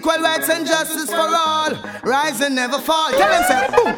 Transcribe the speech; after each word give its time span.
Equal 0.00 0.22
rights 0.22 0.48
and 0.48 0.66
justice 0.66 1.10
for 1.10 1.28
all. 1.28 1.76
Rise 2.04 2.40
and 2.40 2.54
never 2.54 2.78
fall. 2.78 3.10
Tell 3.10 3.28
them, 3.28 3.44
say, 3.44 3.68
boom. 3.68 3.94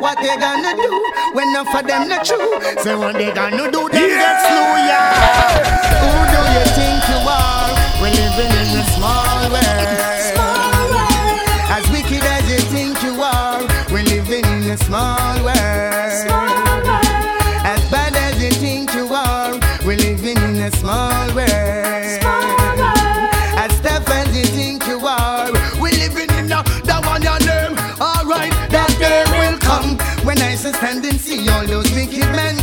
What 0.00 0.18
they 0.20 0.36
gonna 0.36 0.76
do 0.76 1.12
when 1.32 1.48
enough 1.48 1.68
for 1.72 1.82
them 1.82 2.10
not 2.10 2.26
true? 2.26 2.60
Say, 2.82 2.94
what 2.94 3.14
they 3.14 3.32
gonna 3.32 3.72
do, 3.72 3.88
them 3.88 4.04
yeah. 4.04 4.20
get 4.20 4.36
slew, 4.44 4.68
yeah. 4.84 5.56
Who 6.04 6.12
do 6.28 6.40
you 6.52 6.64
think 6.76 7.00
you 7.08 7.20
are? 7.24 7.72
We're 8.02 8.12
living 8.12 8.52
in 8.52 8.68
a 8.76 8.84
small 9.00 9.48
world. 9.48 9.96
Small 10.28 10.92
world. 10.92 11.40
As 11.72 11.88
wicked 11.88 12.22
as 12.22 12.44
you 12.52 12.60
think 12.68 13.02
you 13.02 13.14
are, 13.22 13.64
we're 13.90 14.04
living 14.04 14.44
in 14.44 14.70
a 14.72 14.76
small 14.76 15.42
world. 15.42 15.55
When 30.82 30.92
I 30.92 31.00
stand 31.00 31.20
see 31.20 31.48
all 31.48 31.66
those 31.66 31.90
wicked 31.92 32.28
men 32.36 32.56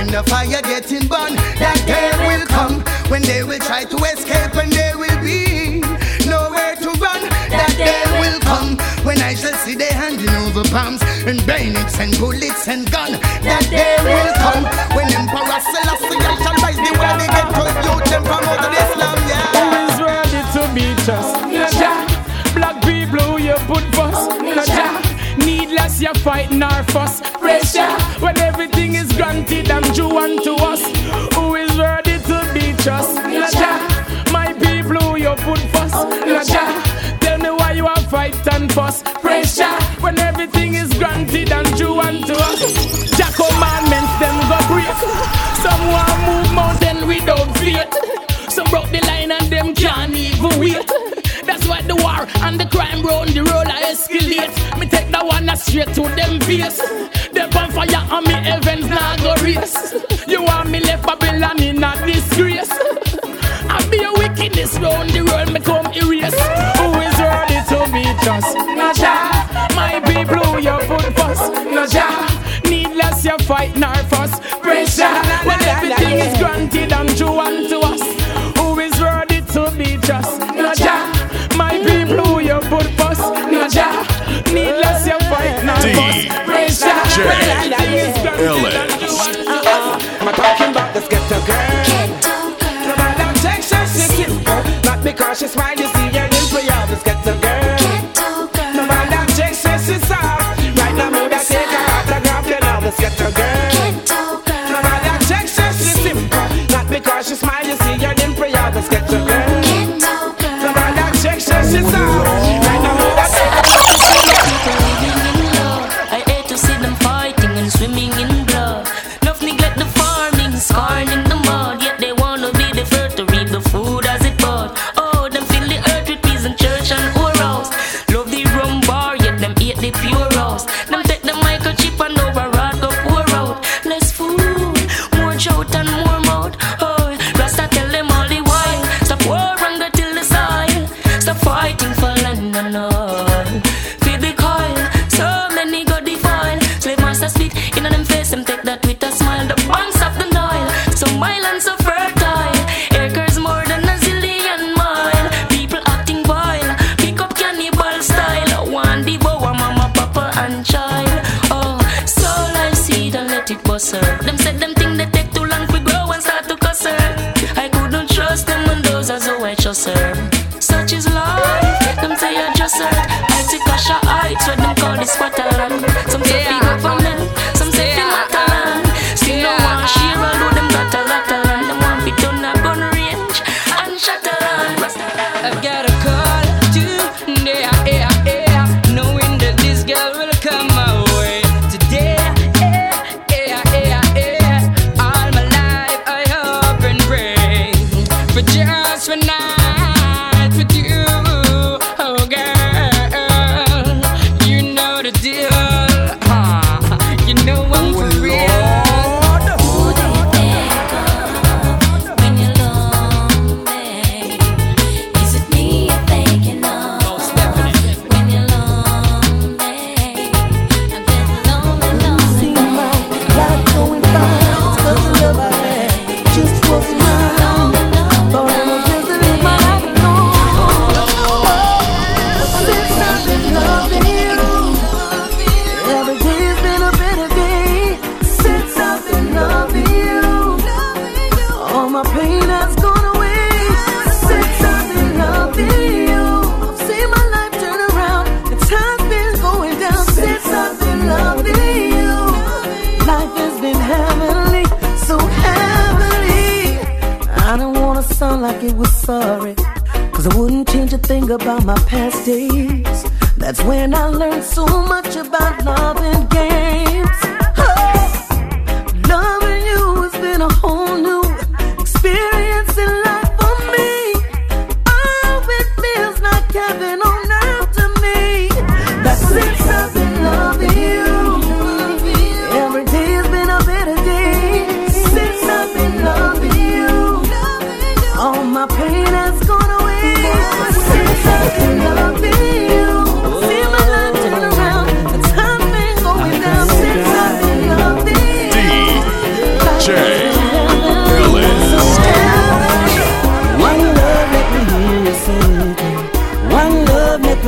in 0.00 0.06
the 0.08 0.22
fire 0.26 0.62
getting 0.62 1.06
burned. 1.06 1.38
That 1.58 1.78
day 1.86 2.10
will 2.26 2.46
come 2.46 2.82
when 3.10 3.22
they 3.22 3.42
will 3.44 3.58
try 3.58 3.84
to 3.84 3.96
escape 4.10 4.54
and 4.56 4.72
there 4.72 4.98
will 4.98 5.20
be 5.22 5.80
nowhere 6.26 6.74
to 6.76 6.90
run. 6.98 7.22
That 7.50 7.74
day 7.78 8.02
will 8.18 8.40
come 8.40 8.78
when 9.04 9.20
I 9.22 9.34
shall 9.34 9.54
see 9.54 9.74
they 9.74 9.92
handing 9.92 10.30
over 10.46 10.64
bombs 10.70 11.02
and 11.26 11.44
bayonets 11.46 11.98
and 11.98 12.16
bullets 12.18 12.66
and 12.66 12.90
guns. 12.90 13.18
That 13.46 13.66
day 13.70 13.98
will 14.02 14.32
come 14.42 14.64
when 14.96 15.06
Emperor 15.12 15.60
Selassie 15.62 16.18
shall 16.42 16.56
rise 16.62 16.80
the 16.80 16.92
way 16.98 17.12
they 17.22 17.28
get 17.30 17.48
to 17.54 17.64
youth 17.86 18.06
them 18.10 18.22
from 18.26 18.42
out 18.50 18.66
of 18.66 18.72
Islam. 18.74 19.18
Yeah. 19.30 19.46
Who 19.54 19.64
is 19.86 19.98
ready 20.02 20.42
to 20.54 20.62
meet 20.74 21.06
us? 21.06 21.28
Yeah. 21.50 22.02
Black 22.54 22.82
people 22.82 23.22
who 23.30 23.42
you 23.42 23.54
put 23.70 23.84
first. 23.94 24.30
Yeah. 24.68 24.98
Needless, 25.38 26.00
you're 26.02 26.14
fighting 26.14 26.62
our 26.62 26.82
fuss. 26.84 27.29
Pressure 27.50 27.98
when 28.20 28.38
everything 28.38 28.94
is 28.94 29.10
granted 29.14 29.68
and 29.72 29.92
due 29.92 30.16
unto 30.16 30.52
us. 30.70 30.82
Who 31.34 31.56
is 31.56 31.76
ready 31.76 32.16
to 32.30 32.50
be 32.54 32.72
just? 32.84 33.16
Naja, 33.26 34.30
my 34.30 34.52
people 34.52 35.02
who 35.02 35.16
you 35.16 35.34
put 35.42 35.58
first. 35.74 35.98
Naja, 36.30 36.64
tell 37.18 37.38
me 37.38 37.50
why 37.50 37.72
you 37.72 37.88
are 37.88 38.02
fight 38.02 38.36
and 38.54 38.72
fuss. 38.72 39.02
Pressure 39.02 39.76
when 39.98 40.16
everything 40.20 40.74
is 40.74 40.90
granted 40.94 41.50
and 41.50 41.76
due 41.76 41.98
unto 41.98 42.34
us. 42.34 43.10
Jack 43.18 43.34
commandments 43.34 44.14
them 44.22 44.36
go 44.50 44.58
break. 44.70 44.98
Some 45.64 45.82
want 45.90 46.18
move 46.26 46.54
mountain 46.54 47.08
without 47.08 47.50
faith. 47.58 47.90
Some 48.48 48.68
broke 48.70 48.90
the 48.92 49.00
line 49.08 49.32
and 49.32 49.50
them 49.50 49.74
can't 49.74 50.14
even 50.14 50.60
wait. 50.60 50.86
That's 51.44 51.66
why 51.66 51.82
the 51.82 51.96
war 51.96 52.28
and 52.46 52.60
the 52.60 52.66
crime 52.66 53.02
round 53.02 53.30
the 53.30 53.42
road 53.42 53.66
I 53.66 53.90
escalate. 53.90 54.54
Me 54.78 54.86
one 54.86 54.99
straight 55.60 55.94
to 55.94 56.02
them 56.16 56.40
face. 56.40 56.78
Them 57.32 57.50
on 57.56 57.70
fire 57.70 58.06
and 58.10 58.26
me 58.26 58.32
heavens 58.32 58.88
now 58.88 59.16
go 59.16 59.34
race. 59.42 59.94
You 60.26 60.42
want 60.42 60.70
me 60.70 60.80
left 60.80 61.06
Babylon 61.06 61.62
in 61.62 61.84
a 61.84 61.92
disgrace. 62.06 62.70
I 63.72 63.86
be 63.90 64.02
a 64.02 64.12
wickedness 64.12 64.78
round 64.78 65.10
the 65.10 65.22
world, 65.22 65.52
me 65.52 65.60
come 65.60 65.86
erase. 65.92 66.40
Who 66.78 66.86
is 67.06 67.18
ready 67.18 67.60
to 67.70 67.78
meet 67.92 68.26
us? 68.26 68.46
Naja, 68.78 69.14
my 69.76 70.00
people 70.10 70.44
who 70.44 70.58
you 70.60 70.76
put 70.88 71.06
first. 71.18 71.52
Naja, 71.74 72.06
needless 72.68 73.24
you 73.24 73.38
fight 73.46 73.76
nor 73.76 73.94
fuss. 74.10 74.40
Pressure 74.60 75.20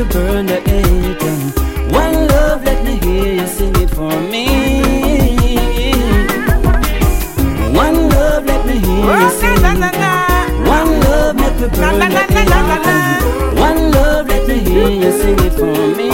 me 0.02 0.08
burn 0.12 0.46
the 0.46 0.58
aching. 0.58 1.92
One 1.92 2.26
love, 2.28 2.64
let 2.64 2.84
me 2.84 2.96
hear 2.96 3.34
you 3.34 3.46
sing 3.46 3.74
it 3.76 3.90
for 3.90 4.10
me. 4.32 4.46
One 7.74 8.08
love, 8.08 8.44
let 8.44 8.66
me 8.66 8.78
hear 8.78 9.18
you 9.20 9.30
sing. 9.30 9.52
it. 9.52 9.82
One 10.66 11.00
love, 11.00 11.36
let 11.36 11.60
me 11.60 11.68
burn 11.68 11.98
the 11.98 12.20
aching. 12.36 13.60
One 13.60 13.90
love, 13.92 14.28
let 14.28 14.48
me 14.48 14.58
hear 14.58 14.88
you 14.88 15.12
sing 15.12 15.38
it 15.38 15.52
for 15.52 15.96
me. 15.96 16.11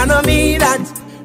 I 0.00 0.22
me 0.22 0.56
that 0.58 0.78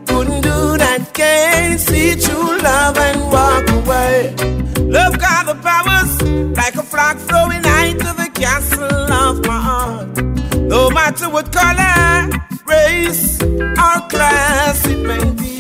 couldn't 0.08 0.42
do 0.42 0.78
that. 0.78 1.14
Can't 1.14 1.80
see 1.80 2.16
true 2.16 2.58
love 2.58 2.98
and 2.98 3.22
walk 3.32 3.70
away. 3.70 4.34
Love 4.90 5.20
got 5.20 5.46
the 5.46 5.54
powers 5.62 6.12
like 6.58 6.74
a 6.76 6.82
flag 6.82 7.18
flowing 7.18 7.64
high 7.64 7.94
to 7.94 8.12
the 8.18 8.32
castle 8.34 9.14
of 9.24 9.46
my 9.46 9.60
heart. 9.70 10.18
No 10.58 10.90
matter 10.90 11.30
what 11.30 11.52
color, 11.52 12.30
race, 12.66 13.40
or 13.44 13.98
class 14.10 14.88
it 14.88 15.06
may 15.06 15.24
be, 15.42 15.58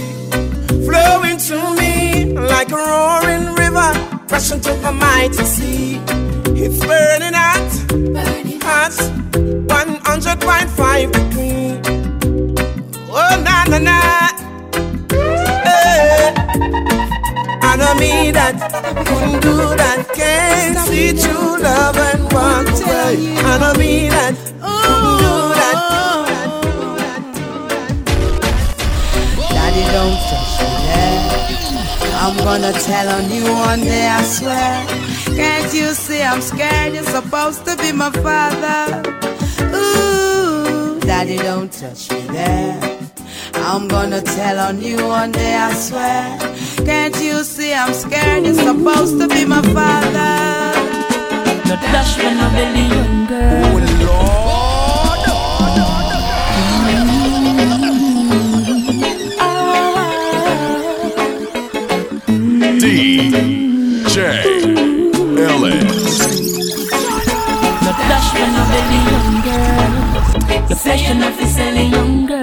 flowing 0.88 1.38
through 1.38 1.76
me 1.76 2.34
like 2.34 2.72
a 2.72 2.82
roaring 2.92 3.54
river, 3.62 3.92
rushing 4.32 4.60
to 4.62 4.74
the 4.74 4.92
mighty 4.92 5.46
sea. 5.46 6.02
It's 6.58 6.80
burning 6.80 7.34
hot, 7.36 7.70
burning 7.90 8.60
hot, 8.62 8.92
100.5 9.32 11.12
degree. 11.12 11.63
Na 13.88 14.00
hey. 15.66 16.34
I 17.70 17.76
know 17.80 17.94
me 18.04 18.32
that 18.32 18.56
couldn't 19.08 19.40
do 19.42 19.56
that, 19.82 20.00
can't 20.14 20.78
see 20.88 21.12
true 21.24 21.58
love 21.62 21.98
and 21.98 22.24
walk 22.34 22.68
away. 22.82 23.38
I 23.38 23.58
know 23.62 23.74
me 23.80 24.10
that 24.10 24.36
couldn't 24.62 25.18
do 25.24 25.36
that. 25.60 25.78
Daddy, 29.54 29.84
don't 29.96 30.18
touch 30.30 30.52
me 30.62 30.72
there. 30.88 31.44
I'm 32.24 32.36
gonna 32.38 32.74
tell 32.88 33.08
on 33.18 33.26
you 33.32 33.46
one 33.70 33.82
day, 33.82 34.08
I 34.08 34.24
swear. 34.24 34.74
Can't 35.36 35.74
you 35.74 35.94
see 35.94 36.22
I'm 36.22 36.42
scared? 36.42 36.94
You're 36.94 37.04
supposed 37.04 37.66
to 37.66 37.76
be 37.78 37.92
my 37.92 38.12
father. 38.12 39.02
Ooh, 39.76 41.00
Daddy, 41.00 41.38
don't 41.38 41.72
touch 41.72 42.12
me 42.12 42.22
there. 42.28 42.93
I'm 43.56 43.88
gonna 43.88 44.22
tell 44.22 44.60
on 44.60 44.82
you 44.82 44.98
one 45.08 45.32
day, 45.32 45.56
I 45.56 45.74
swear. 45.74 46.38
Can't 46.86 47.16
you 47.22 47.44
see 47.44 47.74
I'm 47.74 47.94
scared? 47.94 48.46
You're 48.46 48.56
supposed 48.56 49.20
to 49.20 49.28
be 49.28 49.46
my 49.46 49.62
father. 49.62 50.34
Not 51.70 51.82
dash 51.94 52.18
when 52.18 52.38
I 52.38 52.50
belly 52.56 52.86
young 52.96 53.26
girl. 53.28 54.84
DJ 62.84 64.18
Ellis. 65.48 66.20
Not 67.86 67.98
dash 68.10 68.30
when 68.34 68.52
I 68.56 68.64
belly 68.72 69.02
young 69.12 69.36
girl. 69.48 70.70
Your 70.70 70.78
flesh 70.78 71.10
enough 71.10 71.40
is 71.42 71.56
selling 71.56 71.92
young 71.92 72.26
girl. 72.26 72.43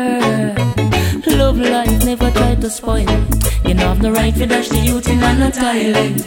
Love 1.27 1.59
life 1.59 2.05
never 2.05 2.31
try 2.31 2.55
to 2.55 2.71
spoil 2.71 3.05
it. 3.07 3.69
You 3.69 3.75
know 3.75 3.91
I've 3.91 4.01
the 4.01 4.11
right 4.11 4.35
to 4.35 4.47
dash 4.47 4.69
the 4.69 4.79
youth 4.79 5.09
in 5.09 5.23
on 5.23 5.43
a 5.43 5.53
island. 5.57 6.25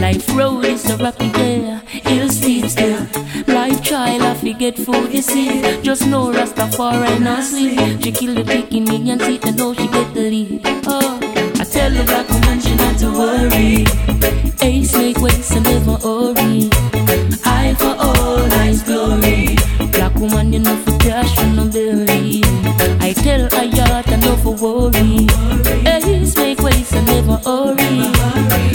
Life 0.00 0.28
road 0.36 0.64
is 0.64 0.88
a 0.88 0.96
rocky 0.96 1.28
there, 1.30 1.82
ill 2.04 2.28
steep 2.28 2.66
still. 2.66 3.06
Life 3.48 3.82
child 3.82 4.22
I 4.22 4.34
forget 4.34 4.76
food 4.76 5.12
you 5.12 5.22
see. 5.22 5.62
Just 5.82 6.06
know 6.06 6.32
Rastafari 6.32 7.20
not 7.20 7.42
sleep. 7.42 8.02
She 8.02 8.12
kill 8.12 8.34
the 8.34 8.44
picking 8.44 8.88
and 9.10 9.20
teeth 9.20 9.44
and 9.44 9.56
know 9.56 9.74
she 9.74 9.88
get 9.88 10.14
the 10.14 10.30
lead. 10.30 10.60
Oh, 10.86 11.18
I 11.60 11.64
tell 11.64 11.90
her 11.90 12.04
that 12.04 12.28
woman 12.30 12.60
she 12.60 12.74
not 12.76 12.98
to 12.98 13.10
worry. 13.10 13.84
Ace 14.62 14.96
make 14.96 15.18
ways 15.18 15.50
and 15.50 15.64
never 15.64 15.96
hurry. 15.96 16.70
Eye 17.44 17.74
for 17.78 17.96
all 17.98 18.46
nice 18.46 18.82
glory. 18.82 19.56
Black 19.90 20.14
woman, 20.14 20.52
you 20.52 20.60
know 20.60 20.76
for 20.76 20.96
cash 20.98 21.36
and 21.38 21.56
no 21.56 21.64
belly. 21.64 22.42
I 23.00 23.12
tell 23.12 23.40
her 23.50 23.66
and 24.08 24.15
no 24.26 24.36
for 24.38 24.54
worry. 24.54 25.26
Ace 25.86 26.36
make 26.36 26.58
ways 26.60 26.92
and 26.92 27.06
never 27.06 27.36
hurry. 27.44 28.65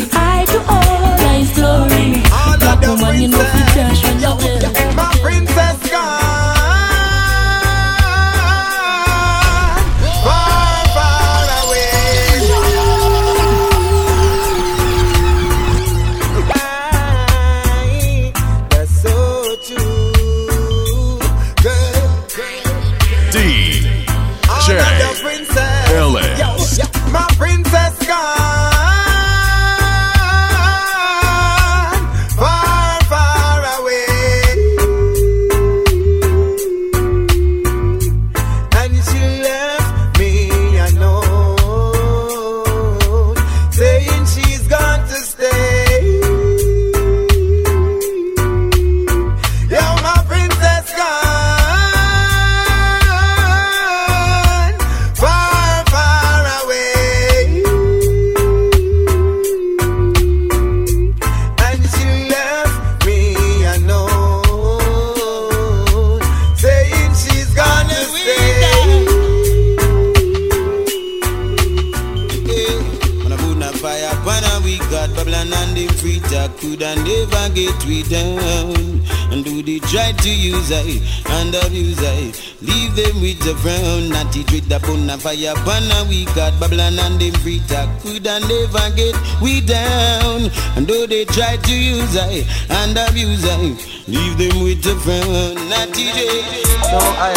Try 91.31 91.55
to 91.55 91.73
use 91.73 92.17
I 92.17 92.43
and 92.69 92.97
abuse 92.97 93.45
I? 93.47 93.75
Leave 94.07 94.37
them 94.37 94.63
with 94.63 94.83
the 94.83 94.95
frown, 94.99 95.55
not 95.69 95.87
TJ. 95.95 96.43
So 96.83 96.97
I 96.99 97.31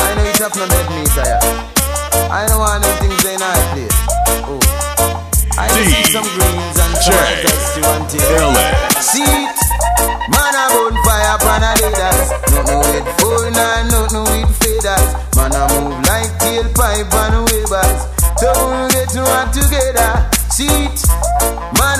I 0.00 0.14
know 0.14 0.24
it's 0.24 0.40
up 0.40 0.56
no 0.56 0.66
bed 0.68 0.88
me, 0.90 1.04
sire. 1.06 1.38
I 2.30 2.46
know 2.48 2.58
want 2.58 2.82
them 2.82 2.96
things 2.98 3.24
in 3.24 3.42
our 3.42 3.60
place. 3.72 3.98
Oh. 4.48 4.60
I 5.58 5.68
see 5.68 6.04
some 6.12 6.24
greens 6.24 6.78
and 6.78 6.94
tomatoes 7.04 7.74
to 7.74 7.80
one 7.82 8.87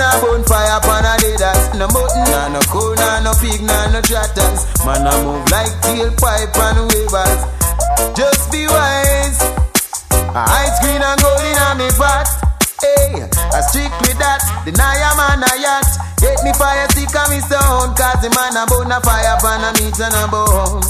a 0.09 0.21
bonfire 0.21 0.81
pan 0.81 1.05
a 1.05 1.15
leaders. 1.21 1.63
No 1.77 1.87
button, 1.89 2.25
nah, 2.33 2.49
no 2.49 2.61
coal, 2.73 2.95
nah, 2.97 3.21
no 3.21 3.33
pig, 3.41 3.61
nah, 3.63 3.93
no 3.93 4.01
chatters. 4.01 4.65
Man 4.85 5.05
a 5.05 5.13
move 5.25 5.45
like 5.53 5.73
tailpipe 5.85 6.57
and 6.57 6.89
wavers. 6.93 7.41
Just 8.17 8.51
be 8.51 8.67
wise. 8.67 9.41
Ice 10.35 10.77
green 10.81 11.03
and 11.03 11.21
gold 11.21 11.45
in 11.45 11.59
a 11.59 11.69
me 11.77 11.89
pot. 11.99 12.29
Hey, 12.81 13.27
I 13.53 13.61
stick 13.61 13.93
with 14.07 14.19
that. 14.19 14.41
Deny 14.65 14.99
a 15.03 15.11
man 15.19 15.43
a 15.43 15.51
yacht. 15.61 15.89
Get 16.21 16.43
me 16.45 16.53
fire 16.55 16.87
stick 16.91 17.15
and 17.15 17.29
me 17.31 17.41
stone. 17.41 17.95
Cause 17.95 18.21
the 18.23 18.31
man 18.33 18.57
a 18.57 18.67
bone 18.67 18.93
a 18.93 19.01
fire 19.01 19.37
pan 19.43 19.67
a 19.67 19.71
meat 19.79 19.99
and 19.99 20.15
a 20.15 20.25
bone. 20.31 20.85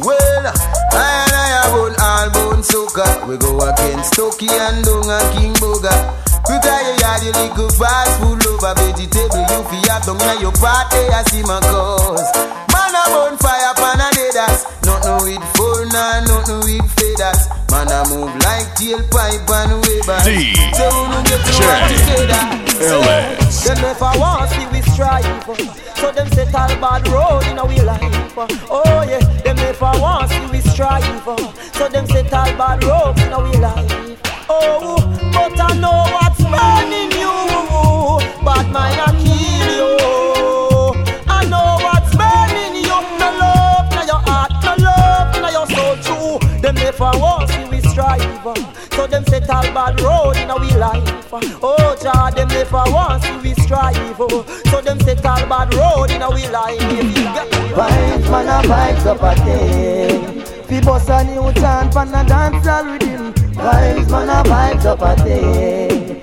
Well, 0.00 0.44
I 0.48 1.06
and 1.22 1.34
I 1.36 1.68
bone 1.70 1.96
all 2.00 2.28
bone 2.32 2.62
soca. 2.62 3.06
We 3.28 3.36
go 3.36 3.60
against 3.60 4.14
Toki 4.14 4.48
and 4.48 4.84
Dunga 4.84 5.20
King 5.36 5.54
Boga. 5.54 6.23
Prepare 6.44 6.82
your 6.84 6.96
yard, 7.00 7.22
your 7.24 7.32
little 7.34 7.70
fast 7.72 8.20
food 8.20 8.38
lover 8.44 8.74
vegetable. 8.76 9.44
You 9.48 9.62
fi 9.68 9.78
have 9.88 10.04
down 10.04 10.20
in 10.20 10.40
your 10.44 10.52
party, 10.52 11.00
I 11.08 11.24
see 11.32 11.42
my 11.42 11.60
cause. 11.64 12.28
Man 12.72 12.92
a 12.92 13.02
bone 13.12 13.36
fire 13.40 13.72
pan 13.80 14.00
a 14.00 14.08
leaders. 14.12 14.60
Nothing 14.84 15.20
with 15.24 15.44
phone 15.56 15.88
and 15.88 16.28
nothing 16.28 16.60
with 16.68 16.84
faders. 16.96 17.48
Man 17.72 17.88
a 17.88 18.04
move 18.12 18.34
like 18.44 18.68
tailpipe 18.76 19.48
and 19.48 19.80
wavers. 19.88 20.24
So 20.76 20.86
no 21.08 21.18
get 21.24 21.40
to. 21.48 21.52
LS. 22.80 23.64
Them 23.64 23.80
never 23.80 24.12
want 24.18 24.50
see 24.50 24.66
we 24.66 24.82
strive 24.92 25.24
So 25.96 26.10
them 26.12 26.28
set 26.32 26.54
all 26.54 26.68
bad 26.80 27.06
road 27.08 27.46
in 27.46 27.58
our 27.58 27.68
life 27.84 28.34
Oh 28.68 29.04
yeah, 29.08 29.20
them 29.42 29.56
never 29.56 29.92
want 30.00 30.30
see 30.30 30.46
we 30.52 30.60
strive 30.60 31.04
So 31.72 31.88
them 31.88 32.06
set 32.06 32.32
all 32.32 32.52
bad 32.58 32.82
road 32.84 33.18
in 33.20 33.32
our 33.32 33.52
life 33.60 34.20
Oh, 34.48 34.96
but 35.32 35.58
I 35.58 35.74
know 35.78 36.04
what's 36.14 36.42
burning 36.42 37.12
you. 37.16 37.34
But 38.44 38.66
mine 38.70 38.98
a 38.98 39.10
kill 39.22 39.70
you. 39.78 39.96
I 41.26 41.44
know 41.48 41.78
what's 41.84 42.14
burning 42.14 42.76
you. 42.84 42.98
No 43.18 43.28
love, 43.40 43.90
no 43.92 44.02
your 44.02 44.22
heart, 44.28 44.52
no 44.64 44.74
love, 44.84 45.40
no 45.40 45.48
your 45.48 45.66
soul 45.66 45.96
true 46.04 46.60
Them 46.60 46.74
never 46.74 47.10
want 47.18 47.43
strive. 47.94 48.42
So 48.92 49.06
them 49.06 49.24
set 49.26 49.48
all 49.48 49.62
bad 49.72 50.00
road 50.00 50.36
in 50.36 50.50
our 50.50 50.78
life. 50.78 51.30
Oh, 51.62 51.96
Jah, 52.02 52.30
them 52.34 52.48
never 52.48 52.84
want 52.90 53.22
to 53.22 53.38
we 53.40 53.54
strive. 53.54 54.16
So 54.70 54.80
them 54.80 54.98
set 55.00 55.24
all 55.24 55.46
bad 55.46 55.72
road 55.74 56.10
in 56.10 56.22
our 56.22 56.30
life. 56.50 56.80
Vibes, 57.78 58.30
man, 58.30 58.48
a 58.48 58.68
vibes 58.68 59.06
up 59.06 59.22
a 59.22 59.34
day. 59.44 60.42
Fi 60.66 60.80
boss 60.80 61.08
a 61.08 61.24
new 61.24 61.52
chant 61.54 61.94
pan 61.94 62.14
a 62.14 62.24
dance 62.26 62.66
all 62.66 62.84
rhythm. 62.84 63.32
Vibes, 63.54 64.10
man, 64.10 64.28
a 64.28 64.42
vibes 64.50 64.84
up 64.84 65.02
a 65.02 65.14
day. 65.24 66.22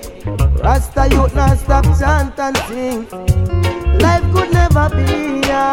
Rasta 0.61 1.07
youth 1.09 1.33
not 1.33 1.57
stop 1.57 1.85
chant 1.97 2.37
and 2.37 2.57
sing. 2.67 3.07
Life 3.99 4.25
could 4.33 4.51
never 4.51 4.89
be 4.89 5.41
hard 5.47 5.70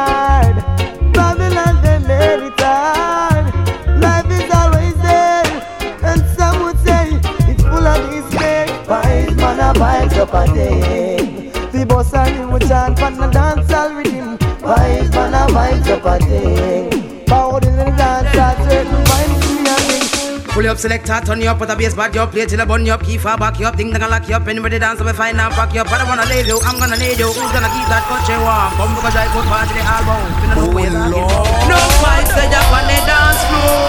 you 20.68 20.72
up, 20.72 20.78
selector, 20.78 21.18
turn 21.24 21.40
you 21.40 21.48
up 21.48 21.60
with 21.60 21.70
a 21.70 21.76
bass 21.76 21.94
bad 21.94 22.14
you 22.14 22.20
up, 22.20 22.30
play 22.30 22.44
till 22.44 22.60
I 22.60 22.64
burn 22.66 22.84
you 22.84 22.92
up, 22.92 23.02
keep 23.02 23.22
far 23.22 23.38
back 23.38 23.58
you 23.58 23.64
up, 23.64 23.76
think 23.76 23.92
they 23.92 23.98
gonna 23.98 24.12
lock 24.12 24.28
you 24.28 24.36
up, 24.36 24.46
anybody 24.46 24.78
dance, 24.78 25.00
I'll 25.00 25.14
find 25.14 25.40
and 25.40 25.54
pack 25.54 25.72
you 25.72 25.80
up, 25.80 25.88
I 25.88 25.96
don't 25.96 26.08
wanna 26.08 26.28
leave 26.28 26.46
you, 26.46 26.60
I'm 26.60 26.76
gonna 26.76 26.98
need 27.00 27.16
you, 27.16 27.32
who's 27.32 27.52
gonna 27.56 27.72
keep 27.72 27.88
that 27.88 28.04
country 28.04 28.36
warm, 28.36 28.76
come 28.76 28.92
because 28.92 29.16
I 29.16 29.24
put 29.32 29.48
party 29.48 29.72
the 29.72 29.80
album, 29.80 30.20
on 30.28 30.48
the 30.52 30.68
oh, 30.68 30.76
way, 30.76 30.92
no 30.92 31.80
fights, 32.04 32.32
they 32.36 32.52
up 32.52 32.68
on 32.68 32.84
the 32.84 32.98
dance 33.08 33.42
floor, 33.48 33.88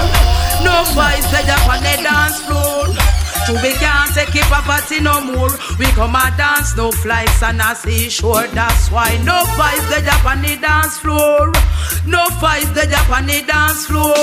no 0.64 0.76
fights, 0.96 1.28
they 1.36 1.44
up 1.52 1.68
on 1.68 1.84
the 1.84 1.96
dance 2.00 2.40
floor, 2.48 3.10
to 3.50 3.54
we 3.60 3.74
can't 3.76 4.14
take 4.14 4.36
it 4.36 4.46
property 4.46 5.02
no 5.02 5.22
more. 5.22 5.50
We 5.80 5.88
come 5.98 6.16
and 6.16 6.38
dance, 6.38 6.78
no 6.78 6.92
flights 6.92 7.42
and 7.42 7.60
a 7.60 7.74
seashore. 7.74 8.46
That's 8.54 8.92
why 8.92 9.18
no 9.26 9.44
fights 9.58 9.90
they 9.90 10.06
up 10.06 10.24
on 10.24 10.44
the 10.44 10.56
dance 10.58 11.00
floor. 11.00 11.52
No 12.06 12.30
fights 12.38 12.70
they 12.78 12.86
up 12.94 13.10
on 13.10 13.26
the 13.26 13.42
dance 13.42 13.88
floor. 13.88 14.14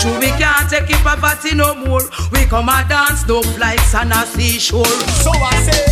To 0.00 0.08
we 0.18 0.28
can't 0.40 0.70
take 0.70 0.88
it 0.88 0.96
property 1.04 1.54
no 1.54 1.74
more. 1.74 2.00
We 2.32 2.46
come 2.46 2.70
and 2.70 2.88
dance, 2.88 3.26
no 3.26 3.42
flights 3.42 3.94
and 3.94 4.12
a 4.12 4.24
seashore. 4.24 4.84
So 4.86 5.30
I 5.30 5.68
say, 5.68 5.89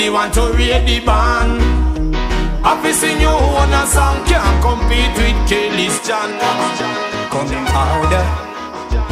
the 0.00 0.08
one 0.08 0.30
to 0.32 0.40
read 0.56 0.86
the 0.88 1.04
band. 1.04 1.60
Happy 2.64 2.92
sing 2.92 3.20
your 3.20 3.36
own 3.36 3.72
a 3.72 3.86
song, 3.86 4.24
can't 4.24 4.56
compete 4.62 5.12
with 5.16 5.38
Kelly's 5.48 6.00
John. 6.06 6.30
Coming 7.28 7.66
harder. 7.68 8.24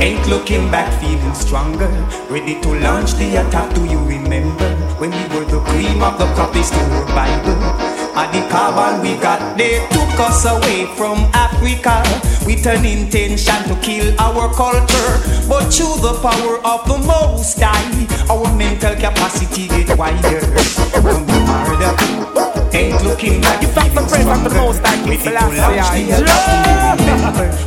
Ain't 0.03 0.27
looking 0.29 0.71
back, 0.71 0.89
feeling 1.01 1.35
stronger. 1.35 1.89
Ready 2.31 2.61
to 2.63 2.71
launch 2.81 3.13
the 3.15 3.37
attack. 3.37 3.75
Do 3.75 3.85
you 3.85 3.99
remember 3.99 4.69
when 4.99 5.11
we 5.11 5.25
were 5.35 5.45
the 5.45 5.61
cream 5.69 6.03
of 6.03 6.19
the 6.19 6.27
crop? 6.35 6.53
They 6.55 6.63
still 6.63 6.89
were 6.91 7.07
Bible. 7.07 7.98
And 8.19 8.35
the 8.35 8.43
carbon 8.51 9.01
we 9.01 9.15
got, 9.23 9.57
they 9.57 9.79
took 9.95 10.19
us 10.19 10.45
away 10.45 10.87
from 10.97 11.31
Africa 11.35 12.03
with 12.45 12.67
an 12.67 12.85
intention 12.85 13.55
to 13.69 13.79
kill 13.81 14.13
our 14.19 14.53
culture. 14.55 15.13
But 15.49 15.71
through 15.71 16.03
the 16.03 16.19
power 16.19 16.59
of 16.67 16.83
the 16.91 16.99
Most 17.07 17.61
High, 17.61 18.11
our 18.29 18.53
mental 18.57 18.97
capacity 18.97 19.69
get 19.69 19.97
wider. 19.97 20.43
Ain't 22.75 23.05
looking 23.05 23.41
like 23.41 23.63
You 23.63 23.69
fight 23.69 23.93
for 23.93 24.03
friend 24.09 24.27
from 24.27 24.43
the 24.43 24.51
Most 24.51 24.81
High, 24.83 25.09
we 25.09 25.17
feel 25.17 25.35
like 25.35 25.51
we 25.53 25.59
are. 25.61 26.99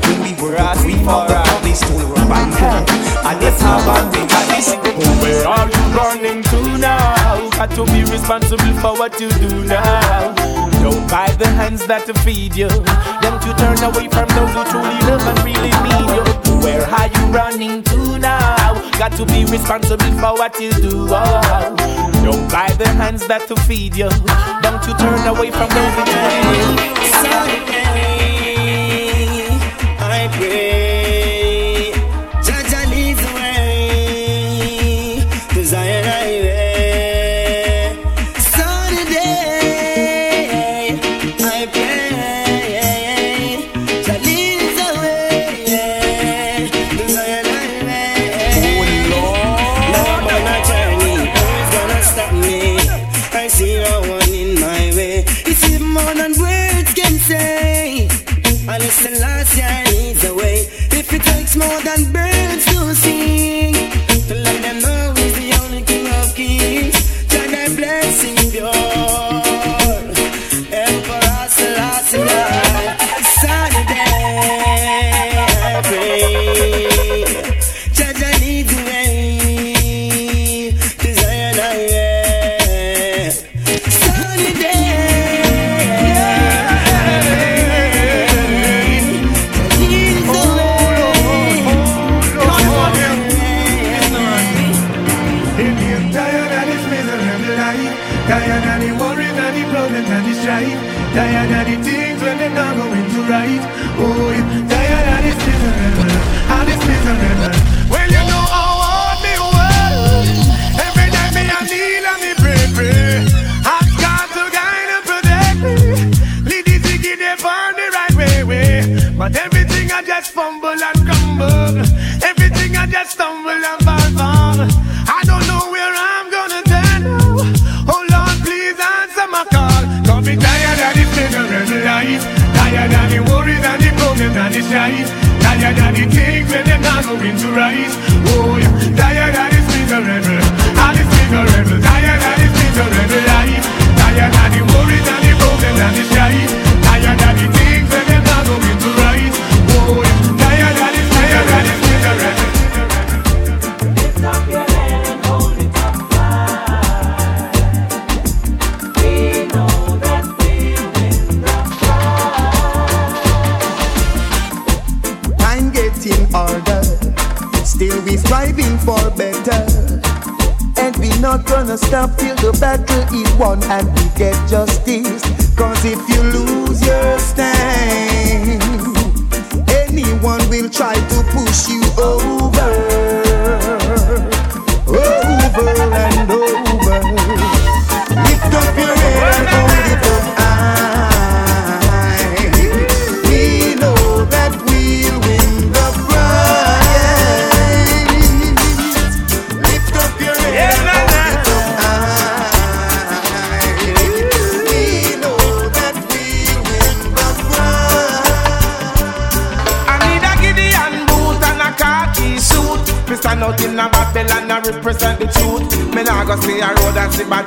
When 0.03 0.19
we 0.19 0.33
were 0.43 0.57
at 0.57 0.83
we 0.83 0.95
are 1.07 1.60
this 1.71 1.79
tool 1.87 2.03
rubber 2.11 2.43
band. 2.59 2.89
And 3.23 3.39
this 3.39 3.63
urban 3.63 4.11
wickedness. 4.11 4.75
Where 5.23 5.47
are 5.47 5.69
you 5.71 5.83
running 5.95 6.43
to 6.43 6.77
now? 6.77 7.49
Got 7.55 7.71
to 7.79 7.85
be 7.85 8.03
responsible 8.11 8.73
for 8.83 8.93
what 8.99 9.19
you 9.21 9.29
do 9.39 9.63
now. 9.65 10.35
Don't 10.83 11.07
buy 11.09 11.31
the 11.39 11.47
hands 11.47 11.85
that 11.87 12.03
feed 12.25 12.55
you. 12.55 12.67
Don't 13.23 13.41
you 13.45 13.53
turn 13.55 13.79
away 13.87 14.07
from 14.11 14.27
those 14.35 14.51
who 14.51 14.63
truly 14.67 14.99
love 15.07 15.23
and 15.23 15.39
really 15.47 15.71
mean 15.87 16.07
you. 16.11 16.25
Where 16.59 16.83
are 16.83 17.07
you 17.07 17.23
running 17.31 17.83
to 17.83 18.19
now? 18.19 18.73
Got 18.99 19.13
to 19.13 19.25
be 19.25 19.45
responsible 19.45 20.11
for 20.19 20.33
what 20.35 20.59
you 20.59 20.71
do. 20.73 21.07
Oh. 21.09 21.75
Don't 22.25 22.51
buy 22.51 22.69
the 22.77 22.87
hands 22.87 23.25
that 23.27 23.47
to 23.47 23.55
feed 23.55 23.95
you. 23.95 24.09
Don't 24.61 24.83
you 24.87 24.93
turn 24.99 25.23
away 25.27 25.51
from 25.51 25.69
those 25.69 25.93
who 25.95 26.03
feed 26.05 26.75
you. 27.95 28.00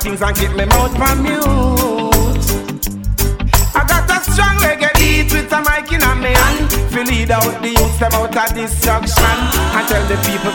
Things 0.05 0.21
and 0.21 0.37
keep 0.37 0.51
me 0.51 0.67
mouth 0.67 1.01
on 1.01 1.23
mute. 1.23 2.45
I 3.75 3.83
got 3.88 4.05
a 4.12 4.21
strong 4.31 4.57
reggae 4.61 4.93
beat 5.01 5.33
with 5.33 5.51
a 5.51 5.61
mic 5.64 5.90
in 5.93 6.03
a 6.03 6.12
hand 6.12 6.71
To 6.93 7.03
lead 7.03 7.31
out 7.31 7.62
the 7.62 7.71
youth 7.71 7.99
them 7.99 8.12
out 8.12 8.37
of 8.37 8.55
destruction 8.55 9.37
And 9.75 9.88
tell 9.88 10.05
the 10.07 10.17
people 10.29 10.53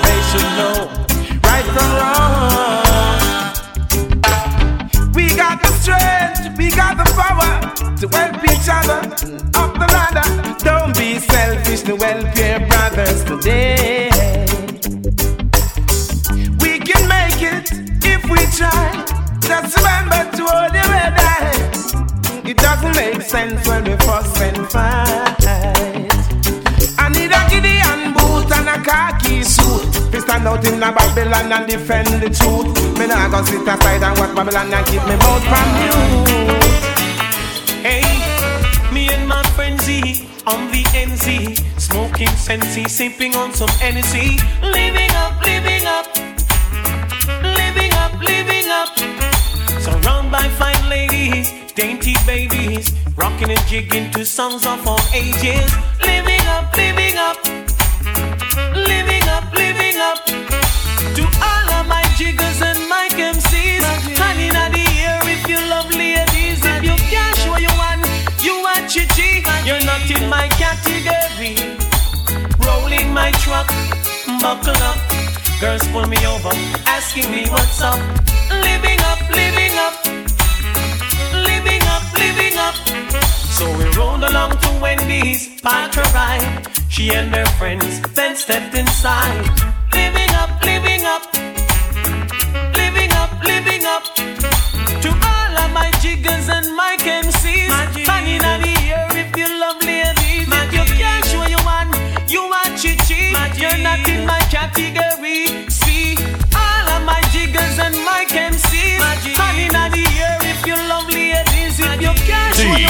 Sit 33.45 33.67
aside 33.67 34.03
and 34.03 34.17
watch 34.19 34.35
Babylon 34.35 34.73
and 34.73 34.85
keep 34.87 35.03
me 35.07 35.15
mouth 35.15 35.43
from 35.51 35.69
you. 35.83 35.95
Hey, 37.81 38.03
me 38.93 39.09
and 39.09 39.27
my 39.27 39.43
friend 39.55 39.79
Z 39.81 40.27
on 40.45 40.69
the 40.71 40.83
NZ, 40.93 41.79
smoking 41.79 42.27
sensi, 42.29 42.83
sipping 42.87 43.35
on 43.35 43.53
some 43.53 43.69
NC, 43.79 44.37
living 44.61 45.11
up, 45.23 45.41
living 45.41 45.85
up, 45.87 46.05
living 47.57 47.93
up, 47.93 48.13
living 48.21 48.69
up. 48.69 48.89
Surrounded 49.81 50.31
by 50.31 50.47
fine 50.59 50.89
ladies 50.89 51.59
dainty 51.79 52.13
babies, 52.25 52.91
rocking 53.15 53.49
and 53.49 53.65
jigging 53.67 54.11
to 54.11 54.25
songs 54.25 54.65
of 54.65 54.85
all 54.85 54.99
ages. 55.13 55.71
Living 56.01 56.45
up, 56.47 56.75
living 56.75 57.17
up, 57.17 57.37
my 70.39 70.47
category. 70.63 71.55
Rolling 72.67 73.13
my 73.13 73.31
truck, 73.43 73.67
buckle 74.41 74.81
up. 74.89 74.99
Girls 75.61 75.85
pull 75.91 76.07
me 76.07 76.19
over, 76.33 76.53
asking 76.95 77.27
me 77.31 77.41
what's 77.53 77.81
up. 77.81 77.99
Living 78.67 78.99
up, 79.11 79.19
living 79.41 79.75
up 79.85 79.95
living 81.49 81.83
up. 81.95 82.03
Living 82.25 82.57
up. 82.67 82.75
So 83.57 83.65
we 83.77 83.85
rolled 83.97 84.23
along 84.23 84.51
to 84.63 84.69
Wendy's, 84.81 85.61
parked 85.61 85.97
ride. 85.97 86.67
She 86.89 87.09
and 87.19 87.29
her 87.35 87.45
friends 87.59 88.01
then 88.17 88.35
stepped 88.35 88.75
inside. 88.75 89.43
Living 89.93 90.31
up, 90.41 90.51
living 90.63 91.03
up, 91.05 91.23
in 112.61 112.83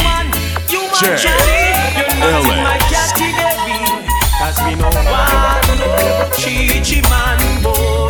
my 2.64 2.78
category. 2.90 3.78
Cause 4.40 4.58
we 4.66 4.76
know 4.76 4.90
one, 4.90 5.78
no 5.78 6.30
chichi 6.36 7.02
man 7.10 7.62
boy. 7.62 8.09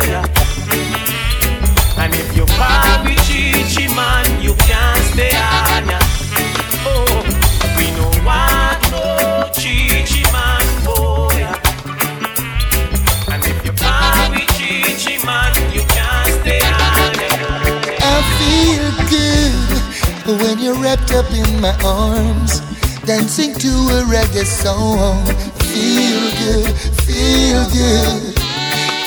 Wrapped 20.80 21.12
up 21.12 21.30
in 21.32 21.60
my 21.60 21.76
arms, 21.84 22.60
dancing 23.04 23.52
to 23.54 23.68
a 23.68 24.02
reggae 24.08 24.44
song. 24.44 25.24
Feel 25.68 26.24
good, 26.40 26.74
feel 27.04 27.62
good. 27.70 28.34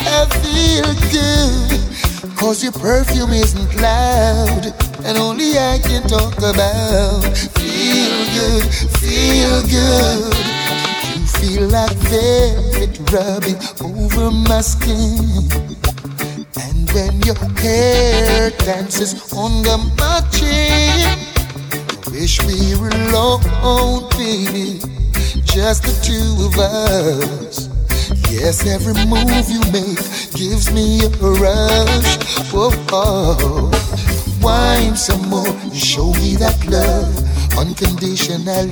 I 0.05 0.25
feel 0.43 0.89
good, 1.09 2.37
cause 2.37 2.63
your 2.63 2.73
perfume 2.73 3.31
isn't 3.31 3.75
loud, 3.81 4.73
and 5.03 5.17
only 5.17 5.57
I 5.57 5.79
can 5.79 6.03
talk 6.03 6.37
about. 6.37 7.35
Feel 7.57 8.17
good, 8.37 8.65
feel 9.01 9.61
good. 9.63 10.35
You 11.17 11.25
feel 11.39 11.67
like 11.69 11.97
velvet 12.13 12.99
rubbing 13.11 13.57
over 13.81 14.29
my 14.31 14.61
skin. 14.61 15.49
And 16.55 16.91
when 16.93 17.21
your 17.21 17.35
hair 17.61 18.51
dances 18.51 19.33
under 19.33 19.77
my 19.97 20.21
chin, 20.31 21.32
wish 22.23 22.41
we 22.45 22.73
were 22.79 22.87
alone, 22.87 24.07
baby, 24.11 24.79
just 25.43 25.83
the 25.83 25.91
two 26.07 26.45
of 26.47 26.55
us. 26.57 27.67
Yes, 28.31 28.65
every 28.65 28.93
move 29.11 29.49
you 29.51 29.59
make 29.75 29.99
gives 30.31 30.71
me 30.71 31.03
a 31.03 31.09
rush. 31.43 32.11
Oh. 32.55 33.69
wine 34.41 34.95
some 34.95 35.27
more, 35.27 35.49
and 35.49 35.75
show 35.75 36.13
me 36.13 36.37
that 36.37 36.55
love 36.71 37.11
unconditionally. 37.59 38.71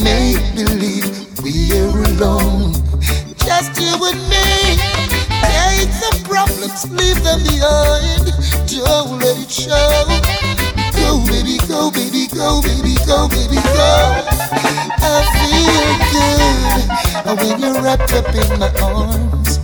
Make 0.00 0.40
believe 0.56 1.12
we're 1.44 2.02
alone, 2.16 2.72
just 3.44 3.76
you 3.76 3.92
and 4.08 4.22
me. 4.32 4.80
Take 5.44 5.92
the 6.00 6.12
problems, 6.24 6.80
leave 6.96 7.22
them 7.24 7.42
behind. 7.44 8.24
Don't 8.72 9.20
let 9.20 9.36
it 9.36 9.50
show. 9.50 10.41
Go, 11.12 11.20
baby, 11.26 11.58
go, 11.68 11.90
baby, 11.90 12.26
go, 12.32 12.62
baby, 12.62 12.94
go, 13.04 13.28
baby, 13.28 13.60
go. 13.76 14.24
I 15.04 15.20
feel 15.36 15.92
good 16.08 16.88
uh, 17.28 17.36
when 17.36 17.60
you're 17.60 17.82
wrapped 17.82 18.14
up 18.14 18.34
in 18.34 18.48
my 18.58 18.72
arms, 18.80 19.58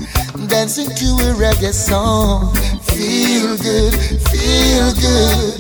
dancing 0.47 0.91
to 0.91 1.07
a 1.25 1.33
reggae 1.41 1.73
song. 1.73 2.55
Feel 2.93 3.57
good, 3.57 3.97
feel 4.29 4.93
good. 5.01 5.57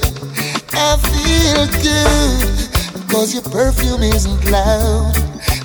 I 0.77 0.99
feel 1.09 1.65
good, 1.81 3.09
cause 3.09 3.33
your 3.33 3.45
perfume 3.45 4.03
isn't 4.03 4.45
loud, 4.45 5.15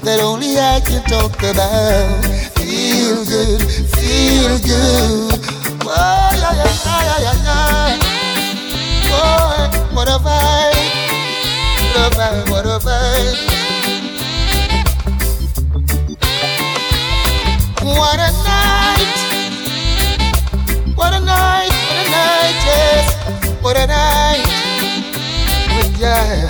that 0.04 0.22
only 0.22 0.58
I 0.58 0.80
can 0.86 1.04
talk 1.04 1.36
about. 1.44 2.24
Feel 2.56 3.26
good, 3.26 3.62
feel 3.92 4.58
good. 4.64 5.36
Oh, 5.84 6.30
yeah, 6.32 6.54
yeah, 6.56 6.80
yeah, 6.86 7.20
yeah, 7.20 7.44
yeah. 7.44 8.14
Boy, 9.12 9.53
what 9.96 10.08
a 10.08 10.18
vibe, 10.18 10.76
what 11.94 12.14
a 12.14 12.16
vibe, 12.16 12.50
what 12.52 12.66
a 12.66 12.80
vibe. 12.80 13.40
What 17.84 18.20
a 18.20 18.32
night, 18.44 19.16
what 20.96 21.14
a 21.14 21.20
night, 21.20 21.74
what 21.88 21.98
a 21.98 22.10
night, 22.10 22.58
yes, 22.66 23.06
what 23.62 23.78
a 23.78 23.88
night. 23.88 24.64
Yeah. 26.00 26.48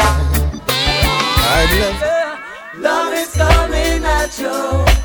I 1.46 1.68
love 1.80 2.82
Love 2.82 3.14
is 3.14 3.34
coming 3.36 4.04
at 4.04 4.40
you 4.40 5.03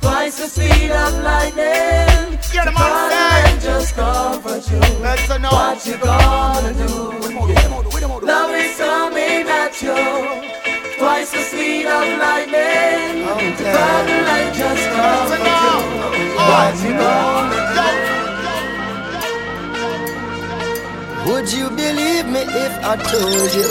twice 0.00 0.36
the 0.38 0.46
speed 0.48 0.90
of 0.90 1.12
lightning. 1.22 2.38
Get 2.52 2.66
'em 2.66 2.74
To 2.74 2.82
on 2.82 2.90
come 2.90 3.10
side. 3.10 3.44
and 3.50 3.60
just 3.60 3.94
comfort 3.96 4.64
you. 4.70 4.80
What 5.50 5.86
you 5.86 5.96
gonna 5.98 6.72
do? 6.72 6.92
Love 8.32 8.50
is 8.54 8.76
coming 8.76 9.48
at 9.48 9.74
you 9.82 9.96
twice 10.98 11.30
the 11.30 11.42
speed 11.50 11.86
of 11.86 12.06
lightning. 12.24 13.26
To 13.58 13.64
come 13.76 14.08
and 14.36 14.54
just 14.60 14.84
comfort 14.96 15.42
you. 15.64 15.76
What 16.50 16.74
you 16.84 16.92
gonna 17.02 17.60
do? 17.76 17.88
Would 21.30 21.48
you 21.52 21.66
believe 21.70 22.26
me 22.34 22.40
if 22.64 22.72
I 22.92 22.94
told 23.12 23.50
you? 23.60 23.70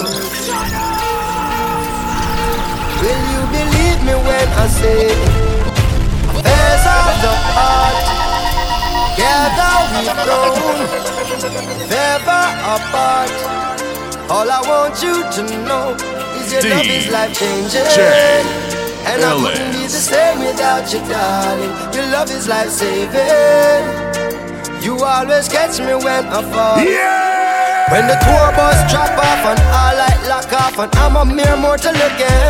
Will 3.01 3.23
you 3.33 3.41
believe 3.57 3.99
me 4.07 4.13
when 4.27 4.47
I 4.63 4.67
say 4.79 5.48
affairs 6.49 6.83
of 6.85 7.13
the 7.21 7.33
heart 7.53 8.19
Together 9.19 9.75
we've 9.91 10.15
grown, 10.23 10.79
ever 11.91 12.43
apart. 12.71 13.35
All 14.31 14.47
I 14.47 14.61
want 14.63 14.95
you 15.03 15.27
to 15.35 15.41
know 15.67 15.91
is 16.39 16.53
your 16.53 16.63
love 16.71 16.87
is 16.87 17.11
life 17.11 17.33
changing. 17.35 17.83
And 19.03 19.19
I 19.19 19.35
wouldn't 19.35 19.73
be 19.75 19.83
the 19.91 19.99
same 19.99 20.39
without 20.39 20.87
you, 20.93 21.03
darling. 21.11 21.73
Your 21.91 22.07
love 22.15 22.31
is 22.31 22.47
life 22.47 22.69
saving. 22.69 23.83
You 24.81 25.03
always 25.03 25.49
catch 25.49 25.79
me 25.79 25.93
when 25.99 26.23
I 26.31 26.39
fall. 26.53 26.79
Yeah! 26.79 27.91
When 27.91 28.07
the 28.07 28.15
tour 28.23 28.49
bus 28.55 28.79
drop 28.89 29.11
off 29.19 29.43
and 29.51 29.59
all 29.75 29.93
light 29.99 30.23
lock 30.31 30.53
off 30.53 30.79
and 30.79 30.95
I'm 30.95 31.15
a 31.17 31.25
mere 31.25 31.57
mortal 31.57 31.91
again. 31.91 32.48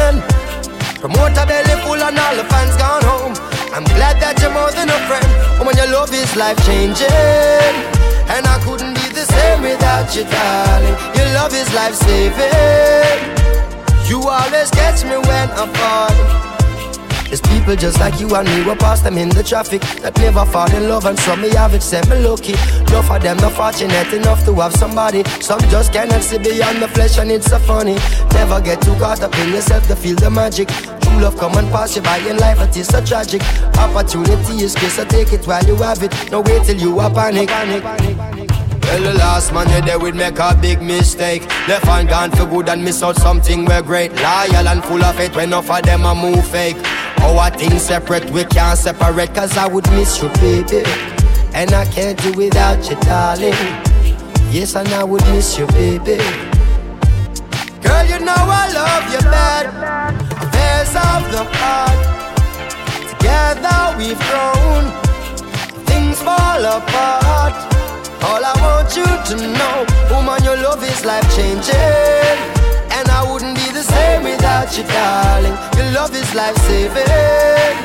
Love 5.99 6.13
is 6.13 6.35
life 6.37 6.57
changing. 6.65 7.75
And 8.33 8.43
I 8.47 8.57
couldn't 8.63 8.93
be 8.93 9.07
the 9.11 9.25
same 9.25 9.61
without 9.61 10.15
you, 10.15 10.23
darling. 10.23 10.95
Your 11.17 11.27
love 11.33 11.53
is 11.53 11.67
life 11.73 11.95
saving. 11.95 13.19
You 14.07 14.17
always 14.21 14.71
catch 14.71 15.03
me 15.03 15.17
when 15.27 15.47
I 15.51 15.65
fall. 15.75 16.48
There's 17.29 17.41
people 17.41 17.75
just 17.75 17.99
like 17.99 18.19
you 18.19 18.27
and 18.35 18.49
me, 18.49 18.63
we 18.65 18.75
pass 18.75 19.01
them 19.01 19.15
in 19.19 19.29
the 19.29 19.43
traffic 19.43 19.81
that 20.01 20.17
never 20.17 20.45
fall 20.45 20.69
in 20.75 20.89
love, 20.89 21.05
and 21.05 21.17
some 21.19 21.41
me 21.41 21.49
have 21.49 21.75
it, 21.75 21.83
say 21.83 22.01
me 22.09 22.17
lucky. 22.27 22.53
No 22.91 23.03
for 23.03 23.19
them 23.19 23.37
not 23.37 23.53
fortunate 23.53 24.11
enough 24.11 24.43
to 24.45 24.53
have 24.55 24.73
somebody. 24.73 25.23
Some 25.39 25.61
just 25.69 25.93
cannot 25.93 26.23
see 26.23 26.39
beyond 26.39 26.81
the 26.81 26.87
flesh, 26.87 27.19
and 27.19 27.29
it's 27.31 27.45
so 27.45 27.59
funny. 27.59 27.97
Never 28.33 28.59
get 28.59 28.81
too 28.81 28.95
caught 28.95 29.21
up 29.21 29.37
in 29.37 29.49
yourself 29.53 29.85
to 29.89 29.95
feel 29.95 30.15
the 30.15 30.31
magic. 30.31 30.69
True 30.69 31.19
love 31.21 31.37
come 31.37 31.55
and 31.55 31.69
pass 31.69 31.95
you 31.95 32.01
by 32.01 32.17
in 32.17 32.37
life, 32.37 32.61
it 32.61 32.75
is 32.75 32.87
so 32.87 32.99
tragic. 33.05 33.43
Opportunity 33.77 34.63
is 34.63 34.73
good, 34.73 34.89
so 34.89 35.05
take 35.05 35.31
it 35.31 35.45
while 35.45 35.63
you 35.63 35.75
have 35.75 36.01
it. 36.01 36.31
No 36.31 36.41
wait 36.41 36.63
till 36.63 36.77
you 36.77 36.97
are 36.97 37.13
panic. 37.13 37.49
panic. 37.49 37.83
Well, 38.89 39.03
the 39.03 39.13
last 39.19 39.53
man 39.53 39.69
you 39.69 39.81
there 39.85 39.99
would 39.99 40.15
make 40.15 40.39
a 40.39 40.57
big 40.59 40.81
mistake. 40.81 41.43
Left 41.67 41.85
and 41.85 42.09
gone 42.09 42.31
for 42.31 42.47
good 42.47 42.69
and 42.69 42.83
miss 42.83 43.03
out 43.03 43.17
something 43.17 43.65
we're 43.65 43.83
great. 43.83 44.11
Loyal 44.13 44.67
and 44.67 44.83
full 44.83 45.03
of 45.03 45.15
faith 45.15 45.35
when 45.35 45.49
enough 45.49 45.69
of 45.69 45.83
them 45.83 46.05
a 46.05 46.15
move 46.15 46.43
fake. 46.47 46.77
Our 47.21 47.49
things 47.51 47.81
separate, 47.81 48.29
we 48.31 48.43
can't 48.45 48.77
separate 48.77 49.33
cause 49.33 49.57
I 49.57 49.67
would 49.67 49.89
miss 49.91 50.21
you, 50.21 50.29
baby. 50.39 50.83
And 51.53 51.73
I 51.73 51.85
can't 51.85 52.17
do 52.21 52.31
without 52.33 52.89
you, 52.89 52.95
darling. 53.01 53.53
Yes, 54.51 54.75
and 54.75 54.87
I 54.89 55.03
would 55.03 55.21
miss 55.27 55.57
you, 55.57 55.67
baby. 55.67 56.17
Girl, 57.83 58.05
you 58.05 58.19
know 58.19 58.33
I 58.35 58.65
love 58.73 59.05
you 59.13 59.19
bad. 59.29 59.65
Affairs 60.43 60.95
of 60.95 61.21
the 61.31 61.43
heart. 61.59 61.99
Together 63.11 63.79
we've 63.97 64.19
grown. 64.29 64.83
Things 65.85 66.21
fall 66.21 66.63
apart. 66.65 67.53
All 68.23 68.43
I 68.43 68.53
want 68.63 68.95
you 68.95 69.05
to 69.05 69.35
know, 69.57 69.85
woman, 70.09 70.43
your 70.43 70.57
love 70.57 70.83
is 70.83 71.05
life 71.05 71.27
changing. 71.35 72.37
And 72.97 73.07
I 73.09 73.21
wouldn't 73.31 73.58
same 73.93 74.23
without 74.23 74.69
you, 74.77 74.83
darling. 74.83 75.57
Your 75.77 75.91
love 75.93 76.13
is 76.15 76.33
life 76.35 76.57
saving. 76.67 77.75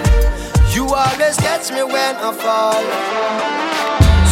You 0.75 0.85
always 0.93 1.37
catch 1.37 1.71
me 1.71 1.83
when 1.85 2.15
I 2.17 2.31
fall. 2.33 2.85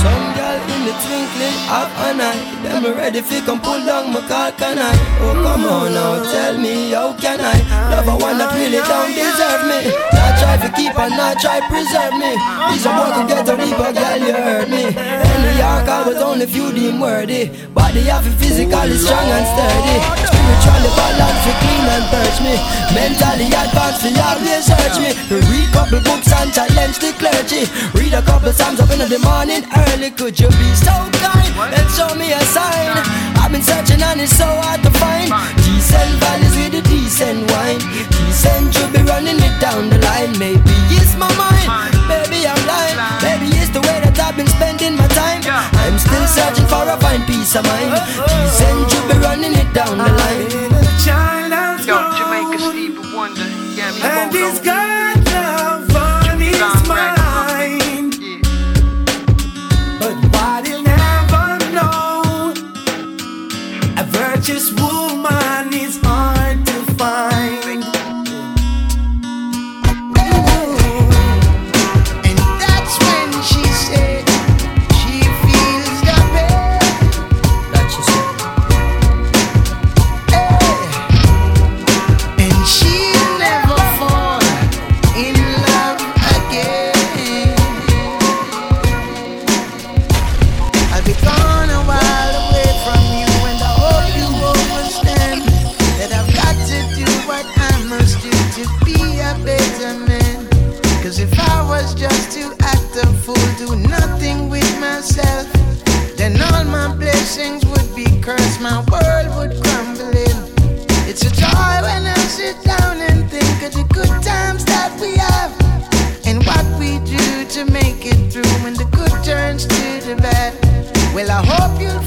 Some 0.02 0.34
girl 0.34 0.58
in 0.74 0.82
the 0.90 0.94
twinkling 1.06 1.58
of 1.70 1.86
an 2.10 2.18
eye 2.18 2.42
Them 2.66 2.82
ready 2.98 3.20
fi 3.22 3.38
come 3.46 3.60
pull 3.60 3.78
down 3.86 4.12
my 4.12 4.18
car, 4.26 4.50
can 4.50 4.76
I? 4.76 4.90
Oh 5.22 5.38
come 5.46 5.62
on 5.62 5.94
now, 5.94 6.18
tell 6.26 6.58
me 6.58 6.90
how 6.90 7.14
can 7.14 7.38
I 7.38 7.54
Love 7.86 8.08
a 8.08 8.16
one 8.18 8.36
that 8.38 8.50
really 8.58 8.82
don't 8.82 9.14
deserve 9.14 9.62
me 9.70 9.94
Not 10.10 10.32
try 10.42 10.58
to 10.58 10.68
keep 10.74 10.98
and 10.98 11.14
not 11.14 11.38
try 11.38 11.62
preserve 11.70 12.18
me 12.18 12.34
These 12.74 12.82
are 12.82 12.98
more 12.98 13.14
to 13.14 13.22
get 13.30 13.46
a 13.46 13.54
reaper, 13.54 13.94
girl, 13.94 14.18
you 14.18 14.34
hurt 14.34 14.68
me 14.68 14.90
New 14.90 15.54
York 15.54 15.86
I 15.86 16.02
was 16.04 16.16
only 16.18 16.46
few 16.46 16.72
deemed 16.72 17.00
worthy 17.00 17.46
Body 17.92 18.08
have 18.08 18.24
it 18.24 18.32
physically 18.40 18.96
strong 18.96 19.28
and 19.28 19.44
sturdy 19.52 19.96
Spiritually 20.24 20.92
balanced, 20.96 21.44
we 21.44 21.52
clean 21.60 21.84
and 21.92 22.04
purge 22.08 22.40
me. 22.40 22.56
Mentally 22.96 23.52
advanced, 23.52 24.00
we 24.00 24.16
always 24.16 24.64
search 24.64 24.96
me. 24.96 25.12
Read 25.28 25.68
couple 25.76 26.00
books 26.00 26.32
and 26.32 26.48
challenge 26.56 26.96
the 27.04 27.12
clergy. 27.20 27.68
Read 27.92 28.16
a 28.16 28.24
couple 28.24 28.48
psalms 28.48 28.80
up 28.80 28.88
in 28.88 29.04
the 29.04 29.20
morning 29.20 29.68
early. 29.76 30.08
Could 30.08 30.40
you 30.40 30.48
be 30.48 30.68
so 30.72 30.88
kind 31.20 31.52
and 31.68 31.88
show 31.92 32.08
me 32.16 32.32
a 32.32 32.40
sign? 32.48 32.96
I've 33.36 33.52
been 33.52 33.60
searching 33.60 34.00
and 34.00 34.24
it's 34.24 34.32
so 34.40 34.48
hard 34.48 34.80
to 34.88 34.90
find. 34.96 35.28
Decent 35.60 36.16
values 36.16 36.56
with 36.56 36.80
a 36.80 36.82
decent 36.88 37.44
wine. 37.52 37.84
Decent 38.08 38.72
you 38.72 38.88
be 38.88 39.04
running 39.04 39.36
it 39.36 39.56
down 39.60 39.92
the 39.92 40.00
line. 40.00 40.32
Maybe 40.40 40.72
it's 40.96 41.12
my 41.20 41.28
mind, 41.36 41.92
maybe 42.08 42.48
I'm 42.48 42.56
lying. 42.64 42.96
Maybe 43.20 43.51
I've 44.22 44.36
been 44.36 44.46
spending 44.46 44.96
my 44.96 45.08
time. 45.08 45.42
I'm 45.84 45.98
still 45.98 46.26
searching 46.26 46.66
for 46.66 46.84
a 46.88 46.96
fine 47.00 47.24
peace 47.26 47.54
of 47.56 47.64
mind. 47.66 47.90
Oh, 47.92 47.98
oh. 47.98 48.26
Decent 48.30 48.92
you 48.94 49.00
be 49.12 49.18
running 49.20 49.52
it 49.52 49.68
down 49.74 49.98
the 49.98 50.08
line. 50.20 50.48
Child 51.04 51.52
Yo, 51.86 51.96
Jamaica 52.16 52.58
Stevie 52.70 53.16
Wonder, 53.16 53.48
yeah, 53.74 53.90
me 53.90 54.02
And 54.02 54.30
won't 54.30 54.34
he's 54.34 54.58
know. 54.60 54.64
got 54.64 55.16
love 55.34 55.96
on 55.96 56.38
his 56.40 56.88
mind. 56.88 58.12
But 60.00 60.16
what 60.34 60.66
he'll 60.66 60.82
never 60.82 61.46
know 61.74 62.54
A 63.98 64.04
virtuous 64.04 64.70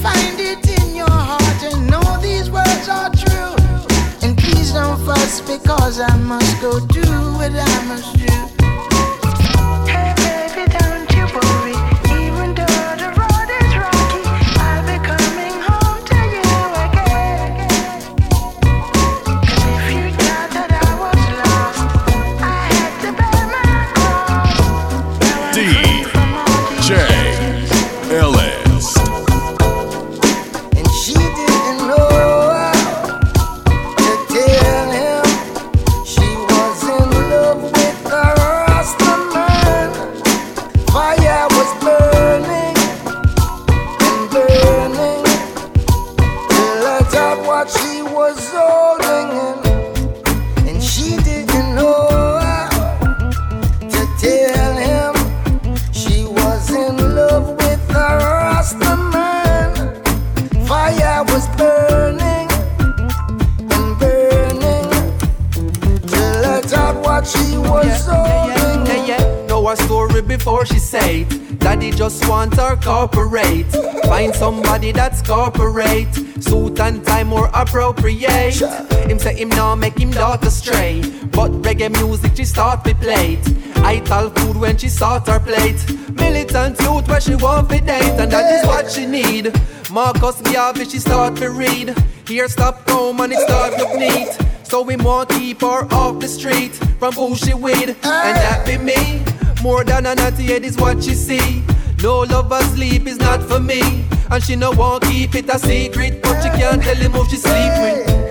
find 0.02 0.40
it 0.40 0.68
in 0.80 0.96
your 0.96 1.10
heart 1.10 1.64
and 1.64 1.90
know 1.90 2.20
these 2.22 2.50
words 2.50 2.88
are 2.90 3.10
true. 3.10 3.56
And 4.22 4.38
please 4.38 4.72
don't 4.74 5.00
fuss 5.06 5.42
because 5.42 6.00
I 6.00 6.16
must 6.18 6.62
go 6.62 6.80
do 6.80 7.08
what 7.38 7.52
I 7.52 7.86
must 7.88 8.18
do. 8.18 8.45
Is 100.66 100.78
what 100.78 101.04
she 101.04 101.14
see. 101.14 101.64
No 102.02 102.22
lover 102.22 102.62
sleep 102.74 103.06
is 103.08 103.18
not 103.18 103.42
for 103.42 103.60
me. 103.60 103.82
And 104.32 104.44
she 104.44 104.56
no 104.56 104.72
want 104.72 105.04
keep 105.04 105.36
it 105.36 105.48
a 105.50 105.60
secret. 105.60 106.22
But 106.24 106.42
she 106.42 106.50
can't 106.50 106.82
tell 106.82 106.96
him 106.96 107.12
who 107.12 107.24
she 107.30 107.38
sleep 107.38 107.74
with. 107.84 108.25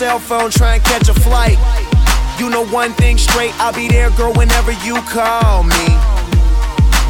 Cell 0.00 0.18
phone, 0.18 0.50
try 0.50 0.76
and 0.76 0.84
catch 0.84 1.10
a 1.10 1.14
flight. 1.28 1.60
You 2.40 2.48
know 2.48 2.64
one 2.72 2.92
thing 2.96 3.18
straight, 3.18 3.52
I'll 3.60 3.74
be 3.74 3.86
there, 3.86 4.08
girl, 4.16 4.32
whenever 4.32 4.72
you 4.80 4.96
call 5.04 5.62
me. 5.62 5.86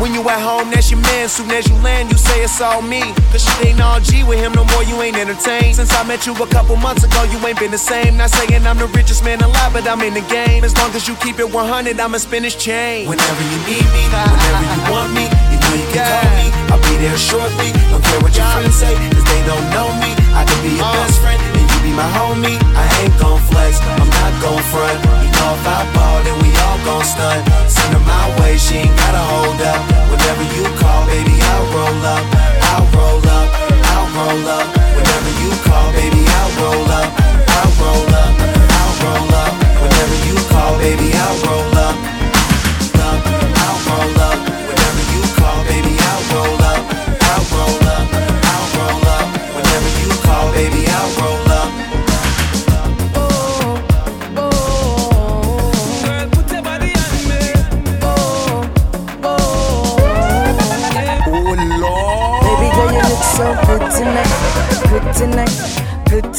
When 0.02 0.10
you 0.12 0.26
at 0.26 0.42
home, 0.42 0.74
that's 0.74 0.90
your 0.90 0.98
man. 0.98 1.28
Soon 1.28 1.52
as 1.52 1.68
you 1.70 1.76
land, 1.86 2.10
you 2.10 2.18
say 2.18 2.42
it's 2.42 2.60
all 2.60 2.82
me. 2.82 3.14
Cause 3.30 3.46
shit 3.46 3.66
ain't 3.66 3.80
all 3.80 4.00
G 4.00 4.24
with 4.24 4.40
him 4.40 4.50
no 4.58 4.64
more, 4.74 4.82
you 4.82 5.00
ain't 5.06 5.16
entertained. 5.16 5.76
Since 5.76 5.94
I 5.94 6.02
met 6.02 6.26
you 6.26 6.34
a 6.34 6.48
couple 6.48 6.74
months 6.74 7.04
ago, 7.04 7.22
you 7.30 7.38
ain't 7.46 7.60
been 7.60 7.70
the 7.70 7.78
same. 7.78 8.16
Not 8.16 8.30
saying 8.30 8.66
I'm 8.66 8.78
the 8.78 8.88
richest 8.88 9.22
man 9.22 9.38
alive, 9.40 9.72
but 9.72 9.86
I'm 9.86 10.02
in 10.02 10.14
the 10.14 10.26
game. 10.26 10.64
As 10.64 10.76
long 10.76 10.90
as 10.90 11.06
you 11.06 11.14
keep 11.22 11.38
it 11.38 11.46
100, 11.46 12.00
I'ma 12.00 12.18
spin 12.18 12.42
this 12.42 12.56
chain. 12.56 13.06
Whenever 13.06 13.42
you 13.54 13.58
need 13.70 13.86
me, 13.94 14.02
whenever 14.10 14.66
you 14.66 14.82
want 14.90 15.14
me, 15.14 15.30
you 15.46 15.58
know 15.62 15.74
you 15.78 15.86
can 15.94 16.10
call 16.10 16.30
me. 16.42 16.46
I'll 16.74 16.82
be 16.90 16.96
there 16.98 17.14
shortly. 17.16 17.70
Don't 17.94 18.02
care 18.02 18.18
what 18.18 18.34
your 18.34 18.50
friends 18.50 18.74
say, 18.74 18.90
cause 19.14 19.26
they 19.30 19.42
don't 19.46 19.66
know 19.70 19.94
me. 20.02 20.10
I 20.34 20.42
can 20.42 20.58
be 20.66 20.74
your 20.74 20.90
uh. 20.90 21.06
best 21.06 21.22
friend, 21.22 21.38
and 21.38 21.70
you 21.70 21.78
be 21.86 21.94
my 21.94 22.10
homie. 22.18 22.69
Front. 24.70 24.98
You 25.22 25.30
know 25.34 25.50
if 25.58 25.66
I 25.66 25.82
ball, 25.94 26.18
then 26.22 26.36
we 26.42 26.50
all 26.64 26.78
gon' 26.86 27.04
stunt. 27.04 27.42
Send 27.66 27.92
her 27.94 28.04
my 28.06 28.24
way, 28.38 28.56
she 28.56 28.86
ain't 28.86 28.96
gotta 29.02 29.22
hold 29.32 29.60
up. 29.60 29.82
Whenever 30.10 30.44
you 30.54 30.64
call, 30.78 31.02
baby, 31.10 31.34
I'll 31.50 31.66
roll 31.74 32.02
up. 32.14 32.24
I'll 32.70 32.86
roll 32.94 33.26
up, 33.38 33.48
I'll 33.92 34.08
roll 34.14 34.46
up. 34.58 34.66
Whenever 34.96 35.32
you 35.42 35.50
call, 35.66 35.88
baby, 35.98 36.22
I'll 36.38 36.52
roll 36.62 36.88
up. 37.00 37.10
I'll 37.58 37.72
roll 37.82 38.14
up, 38.22 38.32
I'll 38.78 38.94
roll 39.02 39.30
up. 39.44 39.54
Whenever 39.82 40.16
you 40.26 40.36
call, 40.52 40.72
baby, 40.78 41.08
I'll 41.14 41.38
roll 41.46 41.74
up. 41.74 41.79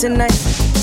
Tonight. 0.02 0.34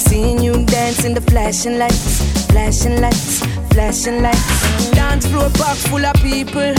Seeing 0.06 0.38
you 0.38 0.64
dance 0.64 1.04
in 1.04 1.12
the 1.12 1.20
flashing 1.20 1.76
lights, 1.76 2.22
flashing 2.46 3.00
lights, 3.00 3.44
flashing 3.72 4.22
lights. 4.22 4.90
Dance 4.92 5.26
floor 5.26 5.50
park 5.58 5.76
full 5.90 6.06
of 6.06 6.14
people, 6.22 6.72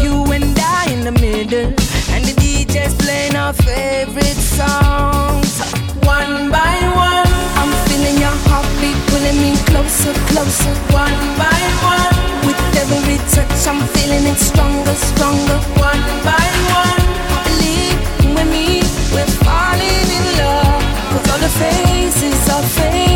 you 0.00 0.24
and 0.32 0.58
I 0.58 0.86
in 0.88 1.04
the 1.04 1.12
middle, 1.12 1.68
and 2.14 2.22
the 2.24 2.34
DJ's 2.40 2.94
playing 2.94 3.36
our 3.36 3.52
favorite 3.52 4.40
songs. 4.56 5.60
One 6.08 6.50
by 6.50 6.76
one, 6.96 7.28
I'm 7.60 7.72
feeling 7.88 8.16
your 8.24 8.36
heartbeat 8.48 8.96
pulling 9.12 9.38
me 9.44 9.52
closer, 9.68 10.14
closer. 10.32 10.74
One 10.96 11.20
by 11.36 11.60
one, 11.92 12.16
with 12.46 12.60
every 12.80 13.20
touch, 13.36 13.68
I'm 13.68 13.84
feeling 13.92 14.24
it 14.32 14.40
stronger, 14.40 14.96
stronger. 15.12 15.58
One 15.76 16.04
by 16.24 16.46
one, 16.80 17.04
believe 17.44 18.00
you 18.24 18.32
me, 18.48 18.80
we're 19.12 19.28
the 21.46 21.52
faces 21.52 22.48
are 22.48 22.62
fading 22.62 23.15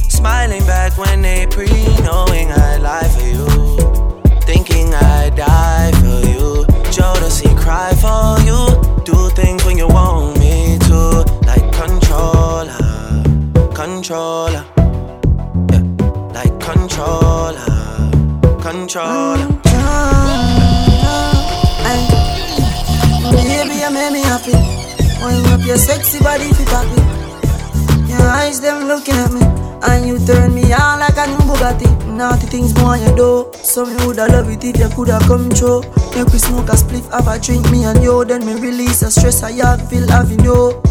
smiling 0.21 0.63
back 0.67 0.95
when 0.99 1.23
they 1.23 1.47
pre 1.47 1.65
knowing 2.05 2.47
I 2.51 2.77
lie 2.77 3.09
for 3.15 3.25
you. 3.35 3.47
Thinking 4.49 4.93
I 4.93 5.31
die 5.31 5.91
for 6.01 6.19
you. 6.33 6.47
Jodeci 6.95 7.49
cry 7.63 7.89
for 8.03 8.25
you. 8.47 8.59
Do 9.09 9.17
things 9.39 9.65
when 9.65 9.77
you 9.79 9.87
want 9.87 10.37
me 10.37 10.77
to. 10.89 10.99
Like 11.49 11.67
controller, 11.81 12.85
controller. 13.73 14.63
Yeah, 15.71 15.85
like 16.37 16.55
controller, 16.69 17.71
controller. 18.67 19.49
Baby, 23.33 23.75
you 23.83 23.91
make 23.97 24.11
me 24.13 24.21
happy. 24.31 24.57
Wind 25.23 25.47
up 25.47 25.65
your 25.65 25.77
sexy 25.77 26.19
body 26.19 26.45
if 26.45 26.59
you 26.59 26.65
happy. 26.65 27.30
Your 28.11 28.27
eyes 28.27 28.59
them 28.59 28.87
looking 28.89 29.15
at 29.15 29.31
me, 29.31 29.41
and 29.87 30.05
you 30.05 30.19
turn 30.25 30.53
me 30.53 30.73
on 30.73 30.99
like 30.99 31.15
a 31.15 31.27
new 31.27 31.39
Bugatti. 31.47 31.87
Naughty 32.07 32.45
things 32.47 32.75
more 32.75 32.97
you 32.97 33.07
do, 33.15 33.49
so 33.63 33.85
me 33.85 33.95
woulda 34.03 34.27
love 34.27 34.49
it 34.49 34.63
if 34.65 34.77
you 34.77 34.89
coulda 34.89 35.17
come 35.27 35.49
true. 35.49 35.79
Make 36.13 36.27
we 36.27 36.39
smoke 36.39 36.67
a 36.67 36.75
spliff, 36.75 37.09
have 37.11 37.27
a 37.27 37.39
drink, 37.39 37.71
me 37.71 37.85
and 37.85 38.03
you, 38.03 38.25
then 38.25 38.45
me 38.45 38.55
release 38.55 38.99
the 38.99 39.09
stress 39.09 39.43
I 39.43 39.53
have, 39.53 39.89
feel 39.89 40.05
having 40.09 40.43
you. 40.43 40.81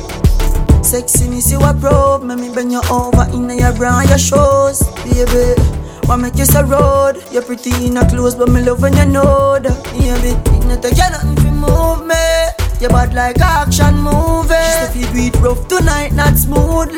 Sexiness 0.81 1.53
you 1.53 1.61
a 1.61 1.75
probe, 1.75 2.23
make 2.25 2.39
me 2.39 2.55
bend 2.55 2.73
you 2.73 2.81
over 2.91 3.29
in 3.35 3.51
your 3.51 3.73
bra, 3.75 4.01
and 4.01 4.09
your 4.09 4.19
shoes, 4.19 4.81
baby. 5.05 5.61
Wanna 6.09 6.23
make 6.23 6.37
you 6.37 6.47
so 6.47 6.63
road, 6.63 7.23
you're 7.31 7.43
pretty 7.43 7.71
in 7.87 7.99
a 7.99 8.09
clothes, 8.09 8.35
but 8.35 8.49
me 8.49 8.63
love 8.63 8.81
when 8.81 8.97
you 8.97 9.05
know 9.05 9.59
that, 9.61 9.85
baby. 9.93 10.33
It 10.57 10.65
not 10.67 10.83
take 10.83 10.97
you 10.97 11.11
nothing 11.11 11.37
to 11.37 11.51
move 11.53 12.07
me. 12.07 12.60
You 12.81 12.89
bad 12.89 13.13
like 13.13 13.39
action 13.41 13.97
movie. 13.99 14.55
If 14.55 14.97
you 14.97 15.05
do 15.13 15.27
it 15.29 15.37
rough 15.43 15.69
tonight, 15.69 16.13
not 16.15 16.39
smoothly. 16.39 16.97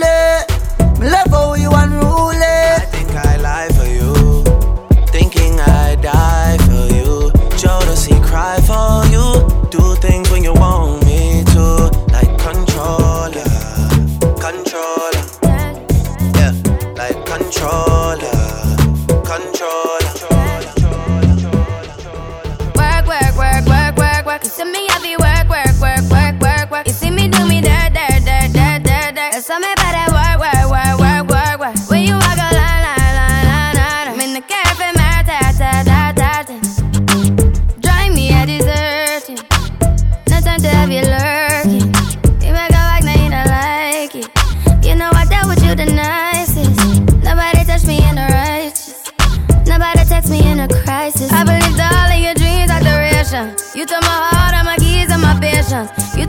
Me 1.01 1.11
love 1.11 1.31
how 1.31 1.55
you 1.55 1.71
unruly. 1.73 2.39
I 2.39 2.87
think 2.93 3.11
I 3.11 3.37
lie 3.39 3.69
for 3.71 3.87
you. 3.87 4.45
Thinking 5.09 5.59
I 5.59 5.97
die 5.97 6.57
for 6.67 6.87
you. 6.95 7.33
Jodeci 7.59 8.15
cry 8.25 8.61
for 8.61 9.05
you. 9.11 9.22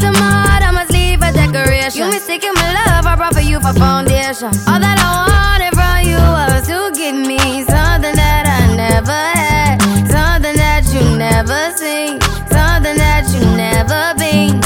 You 0.03 0.11
my 0.11 0.31
heart, 0.45 0.63
I 0.63 0.71
must 0.71 0.91
leave 0.91 1.21
a 1.21 1.31
decoration. 1.31 2.01
You 2.03 2.09
mistaken 2.11 2.51
my 2.55 2.69
love, 2.85 3.05
I 3.05 3.15
brought 3.15 3.33
for 3.33 3.41
you 3.41 3.59
for 3.59 3.73
foundation. 3.73 4.51
All 4.67 4.79
that 4.85 4.97
I 4.99 5.09
wanted 5.31 5.73
from 5.79 5.97
you 6.09 6.19
was 6.19 6.67
to 6.67 6.91
give 6.99 7.15
me 7.15 7.39
something 7.63 8.15
that 8.23 8.43
I 8.59 8.75
never 8.75 9.21
had, 9.39 9.77
something 10.11 10.55
that 10.55 10.83
you 10.93 11.03
never 11.17 11.71
seen, 11.79 12.19
something 12.51 12.97
that 12.97 13.23
you 13.33 13.41
never 13.55 14.13
been. 14.19 14.59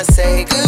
wanna 0.01 0.13
say 0.13 0.45
goodbye. 0.45 0.60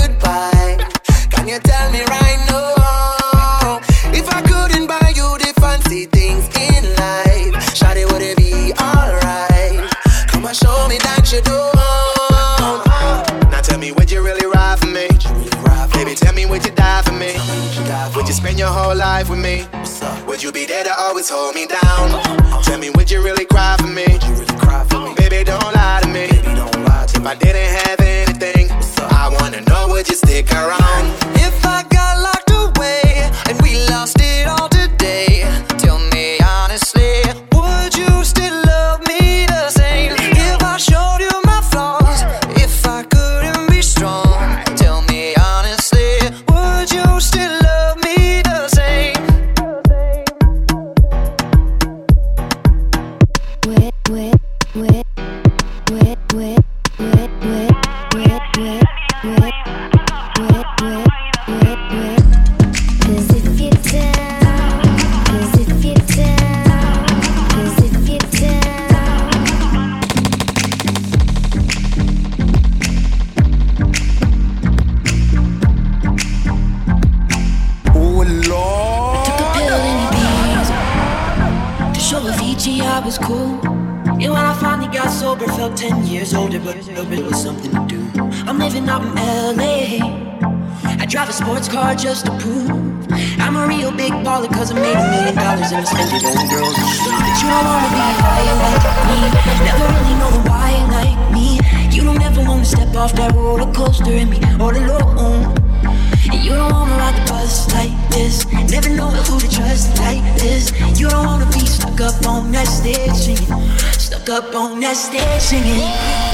on 112.32 112.50
that 112.52 112.66
stage 112.66 113.12
singing, 113.12 113.78
stuck 113.98 114.28
up 114.30 114.54
on 114.54 114.80
that 114.80 114.96
stage 114.96 115.42
singing. 115.42 115.82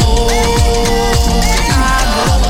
Oh, 0.01 0.29
I 1.71 2.43
know. 2.43 2.48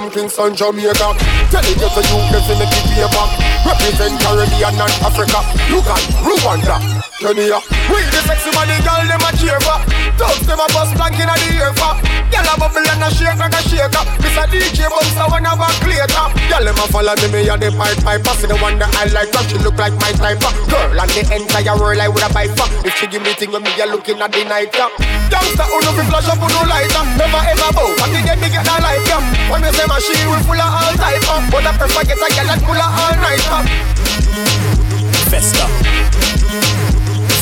from 0.00 0.10
Kingston, 0.10 0.56
Jamaica. 0.56 1.12
Tell 1.52 1.60
it 1.60 1.76
Telling 1.76 1.84
you 1.84 1.90
can 1.92 2.04
you, 2.08 2.20
definitely 2.32 2.80
pay 2.88 3.04
back. 3.12 3.30
Represent 3.68 4.16
Caribbean 4.24 4.80
and 4.80 4.96
Africa. 5.04 5.40
Look 5.68 5.88
at 5.92 6.00
Rwanda, 6.24 6.76
Kenya. 7.20 7.60
We 7.92 8.00
the 8.08 8.20
sexy 8.24 8.50
money 8.56 8.80
girl, 8.80 9.04
them 9.04 9.20
a 9.20 9.30
cheer. 9.36 9.60
Them 10.20 10.60
a 10.60 10.66
bust 10.76 10.92
blank 11.00 11.16
in 11.16 11.24
the 11.24 11.36
ear 11.56 11.72
for. 11.80 11.96
Girl 12.28 12.44
a 12.44 12.54
bubble 12.60 12.84
and 12.84 13.00
a 13.00 13.08
shake 13.08 13.40
like 13.40 13.56
a 13.56 13.60
shaker. 13.64 14.04
Miss 14.20 14.36
a 14.36 14.44
DJ 14.52 14.84
bounce 14.92 15.16
a 15.16 15.24
one 15.24 15.48
of 15.48 15.56
a 15.56 15.68
later. 15.88 16.26
Girl 16.52 16.64
them 16.68 16.76
a 16.76 16.84
follow 16.92 17.16
me, 17.24 17.26
me 17.32 17.48
a 17.48 17.56
the 17.56 17.72
pipe 17.72 17.96
piper. 18.04 18.34
See 18.36 18.46
the 18.46 18.56
one 18.60 18.76
that 18.76 18.92
I 19.00 19.08
like, 19.16 19.32
cause 19.32 19.48
she 19.48 19.56
look 19.64 19.80
like 19.80 19.96
my 19.96 20.12
type. 20.20 20.44
uh. 20.44 20.52
Girl 20.68 21.00
and 21.00 21.10
the 21.16 21.22
entire 21.32 21.72
world 21.80 21.98
I 22.04 22.12
would 22.12 22.20
a 22.20 22.28
buy 22.28 22.52
for. 22.52 22.68
If 22.84 23.00
she 23.00 23.08
give 23.08 23.24
me 23.24 23.32
thing 23.32 23.48
when 23.50 23.64
me 23.64 23.72
a 23.80 23.88
looking 23.88 24.20
at 24.20 24.28
the 24.28 24.44
night 24.44 24.76
top. 24.76 24.92
Youngster 25.32 25.64
who 25.64 25.80
no 25.80 25.90
fi 25.96 26.04
flash 26.04 26.28
up 26.28 26.36
who 26.36 26.48
no 26.52 26.68
lighter. 26.68 27.04
Never 27.16 27.40
ever 27.40 27.70
bow. 27.72 27.88
What 27.96 28.12
the 28.12 28.20
get 28.20 28.36
me 28.44 28.52
get 28.52 28.68
that 28.68 28.80
light 28.84 29.08
up. 29.16 29.24
When 29.48 29.64
me 29.64 29.72
say 29.72 29.88
machine 29.88 30.28
we 30.28 30.36
full 30.44 30.60
of 30.60 30.68
all 30.68 30.94
type 31.00 31.24
of. 31.32 31.42
But 31.48 31.64
I 31.64 31.72
prefer 31.80 32.04
get 32.04 32.20
a 32.20 32.28
girl 32.28 32.48
that 32.52 32.60
full 32.60 32.76
of 32.76 32.92
all 32.92 33.16
night 33.24 33.46
up. 33.48 33.64
Festa. 35.32 35.64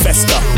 Festa. 0.06 0.57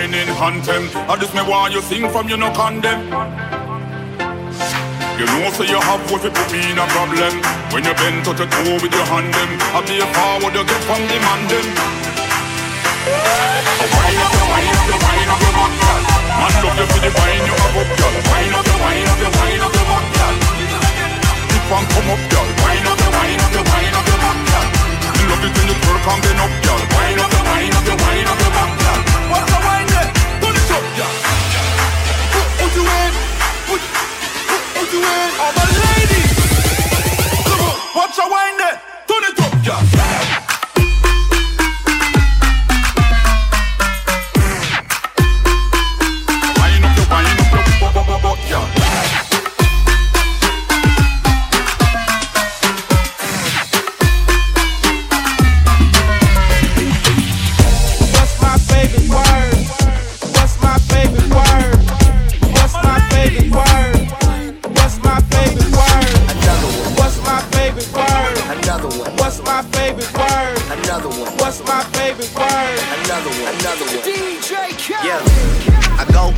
Whining 0.00 0.32
anthem. 0.32 0.84
And 0.96 1.20
this 1.20 1.32
me 1.34 1.42
why 1.44 1.68
you 1.68 1.82
sing 1.82 2.08
from 2.08 2.28
you 2.28 2.36
no 2.36 2.48
condemn. 2.56 3.04
You 5.18 5.26
know 5.28 5.52
so 5.52 5.64
you 5.68 5.76
have 5.76 6.00
what 6.08 6.24
you 6.24 6.32
me 6.32 6.72
in 6.72 6.80
a 6.80 6.86
problem. 6.96 7.34
When 7.72 7.84
you 7.84 7.94
bend 8.00 8.24
touch 8.24 8.40
a 8.40 8.46
toe 8.48 8.80
with 8.80 8.92
your 8.92 9.06
hand 9.12 9.28
them, 9.36 9.50
I 9.76 9.84
be 9.84 10.00
a 10.00 10.06
forward 10.16 10.56
you 10.56 10.64
get 10.64 10.82
from 10.88 11.02
the 11.04 11.16
man 11.20 11.40
them. 11.52 11.66
So 13.76 13.84
up 13.84 13.92
wind 14.00 14.20
up 14.20 14.34
wind 15.04 15.30
up 15.32 15.40
your 15.44 15.52
butt, 15.60 15.74
girl. 15.84 16.02
Man 16.40 16.52
love 16.64 16.78
you 16.80 16.86
for 16.88 17.00
the 17.04 17.10
wine 17.12 17.44
you 17.44 17.54
have 17.60 17.76
up, 17.80 17.90
girl. 18.00 18.14
Wind 18.32 18.54
up 18.56 18.68
wind 18.80 19.08
up 19.12 19.20
wind 19.36 19.64
up 19.64 19.74
your 19.76 19.86
butt, 19.90 20.06
girl. 20.16 20.36
Keep 21.50 21.72
on 21.76 21.84
come 21.92 22.10
up, 22.14 22.22
girl. 22.32 22.48
Wind 22.64 22.88
up 22.88 23.02
wind 23.04 23.42
up 23.44 23.68
wind 23.68 23.96
up 24.00 24.06
your 24.08 24.20
butt, 24.24 24.40
girl. 24.48 24.66
Love 25.28 25.44
it 25.44 25.52
when 25.52 25.68
you 25.68 25.76
twerk 25.84 26.06
and 26.08 26.20
bend 26.24 26.40
up, 26.40 26.52
girl. 26.64 26.82
Wind 26.96 27.20
up 27.20 27.32
wind 27.44 27.74
up 27.76 27.84
wind 28.00 28.28
up 28.32 28.40
your 28.40 28.52
butt, 28.56 28.72
girl. 28.80 29.00
What's 29.30 29.46
the 29.52 29.69
Put, 32.70 32.76
you 32.76 32.88
in. 32.88 33.12
Put, 33.66 33.80
put, 34.78 34.92
you 34.92 35.00
in. 35.00 35.30
Oh 35.42 35.52
my 35.56 35.66
lady. 35.82 36.22
Come 37.48 37.60
on, 37.66 37.76
watch 37.96 38.16
your 38.16 38.30
wine 38.30 38.56
there. 38.58 38.80
Turn 39.08 39.24
it 39.24 39.40
up, 39.40 39.64
girl. 39.64 40.49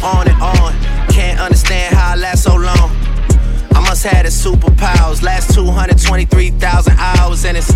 On 0.03 0.29
and 0.29 0.41
on. 0.43 0.73
Can't 1.09 1.41
understand 1.41 1.95
how 1.95 2.13
I 2.13 2.17
last 2.17 2.43
so 2.43 2.55
long. 2.55 2.91
I 3.75 3.81
must 3.81 4.05
have 4.05 4.27
superpowers. 4.27 5.23
Last 5.23 5.55
223,000 5.55 6.93
hours, 6.99 7.45
and 7.45 7.57
it's 7.57 7.73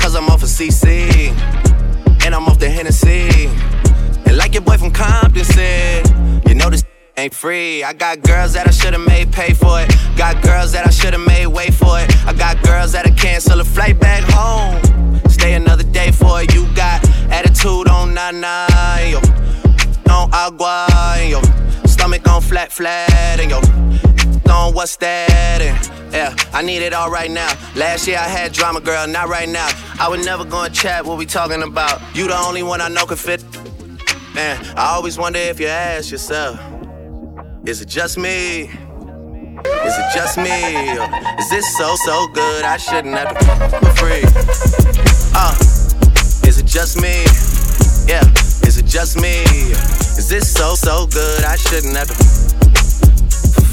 cause 0.00 0.14
I'm 0.16 0.28
off 0.28 0.42
of 0.42 0.48
CC. 0.48 1.30
And 2.24 2.34
I'm 2.34 2.46
off 2.46 2.58
the 2.58 2.68
Hennessy. 2.68 3.46
And 4.26 4.36
like 4.36 4.54
your 4.54 4.62
boy 4.62 4.76
from 4.76 4.90
Compton 4.90 5.44
said, 5.44 6.08
you 6.48 6.54
know 6.54 6.70
this 6.70 6.84
ain't 7.16 7.34
free. 7.34 7.84
I 7.84 7.92
got 7.92 8.22
girls 8.22 8.52
that 8.54 8.66
I 8.66 8.70
should've 8.70 9.06
made 9.06 9.32
pay 9.32 9.52
for 9.52 9.80
it. 9.80 9.88
Got 10.16 10.42
girls 10.42 10.72
that 10.72 10.86
I 10.86 10.90
should've 10.90 11.24
made 11.26 11.46
wait 11.46 11.74
for 11.74 12.00
it. 12.00 12.10
I 12.26 12.32
got 12.32 12.62
girls 12.62 12.92
that 12.92 13.06
I 13.06 13.10
cancel 13.10 13.60
a 13.60 13.64
flight 13.64 14.00
back 14.00 14.24
home. 14.24 15.20
Stay 15.28 15.54
another 15.54 15.84
day 15.84 16.10
for 16.10 16.42
it. 16.42 16.52
You 16.54 16.66
got 16.74 17.04
attitude 17.30 17.88
on 17.88 18.14
nana, 18.14 18.66
yo. 19.10 19.20
On 20.10 20.28
agua, 20.32 20.88
yo. 21.28 21.47
Flat, 22.58 22.72
flat, 22.72 23.38
and 23.38 23.50
yo. 23.52 23.58
On 24.52 24.74
what's 24.74 24.96
that? 24.96 25.62
And 25.62 26.12
yeah, 26.12 26.34
I 26.52 26.60
need 26.60 26.82
it 26.82 26.92
all 26.92 27.08
right 27.08 27.30
now. 27.30 27.56
Last 27.76 28.08
year 28.08 28.18
I 28.18 28.26
had 28.26 28.52
drama, 28.52 28.80
girl, 28.80 29.06
not 29.06 29.28
right 29.28 29.48
now. 29.48 29.68
I 30.00 30.08
would 30.08 30.24
never 30.24 30.44
go 30.44 30.64
and 30.64 30.74
chat 30.74 31.06
what 31.06 31.18
we 31.18 31.24
talking 31.24 31.62
about. 31.62 32.02
You 32.16 32.26
the 32.26 32.36
only 32.36 32.64
one 32.64 32.80
I 32.80 32.88
know 32.88 33.06
can 33.06 33.16
fit. 33.16 33.44
Man, 34.34 34.58
I 34.76 34.94
always 34.96 35.16
wonder 35.16 35.38
if 35.38 35.60
you 35.60 35.68
ask 35.68 36.10
yourself, 36.10 36.58
is 37.64 37.80
it 37.80 37.86
just 37.86 38.18
me? 38.18 38.62
Is 38.62 39.94
it 39.96 40.10
just 40.12 40.36
me? 40.36 40.50
Is 41.38 41.50
this 41.50 41.76
so, 41.76 41.94
so 41.94 42.26
good 42.26 42.64
I 42.64 42.76
shouldn't 42.76 43.14
have 43.14 43.38
to 43.38 43.78
for 43.78 43.92
free? 43.94 44.24
Uh, 45.32 45.54
is 46.48 46.58
it 46.58 46.66
just 46.66 47.00
me? 47.00 47.22
Yeah, 48.12 48.28
is 48.66 48.78
it 48.78 48.86
just 48.86 49.16
me? 49.16 49.44
Is 50.18 50.28
this 50.28 50.52
so, 50.52 50.74
so 50.74 51.06
good 51.06 51.44
I 51.44 51.54
shouldn't 51.54 51.96
have 51.96 52.08
to 52.08 52.37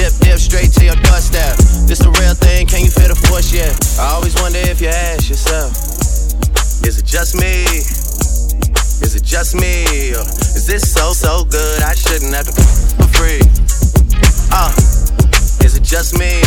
Dip, 0.00 0.16
dip 0.24 0.40
straight 0.40 0.72
to 0.80 0.84
your 0.86 0.96
doorstep. 1.04 1.58
This 1.84 1.98
the 1.98 2.08
real 2.16 2.32
thing, 2.32 2.66
can 2.66 2.80
you 2.80 2.88
feel 2.88 3.12
the 3.12 3.20
force 3.28 3.52
yet? 3.52 3.76
I 4.00 4.16
always 4.16 4.32
wonder 4.40 4.56
if 4.56 4.80
you 4.80 4.88
ask 4.88 5.28
yourself, 5.28 5.76
is 6.88 6.96
it 6.96 7.04
just 7.04 7.36
me? 7.36 7.68
Is 9.04 9.14
it 9.14 9.22
just 9.22 9.54
me? 9.54 9.84
Or 10.16 10.24
is 10.56 10.64
this 10.64 10.90
so, 10.90 11.12
so 11.12 11.44
good 11.44 11.82
I 11.82 11.92
shouldn't 11.92 12.32
have 12.32 12.48
to 12.48 12.52
for 12.96 13.08
free? 13.12 13.44
Uh, 14.48 14.72
is 15.60 15.76
it 15.76 15.84
just 15.84 16.16
me? 16.16 16.40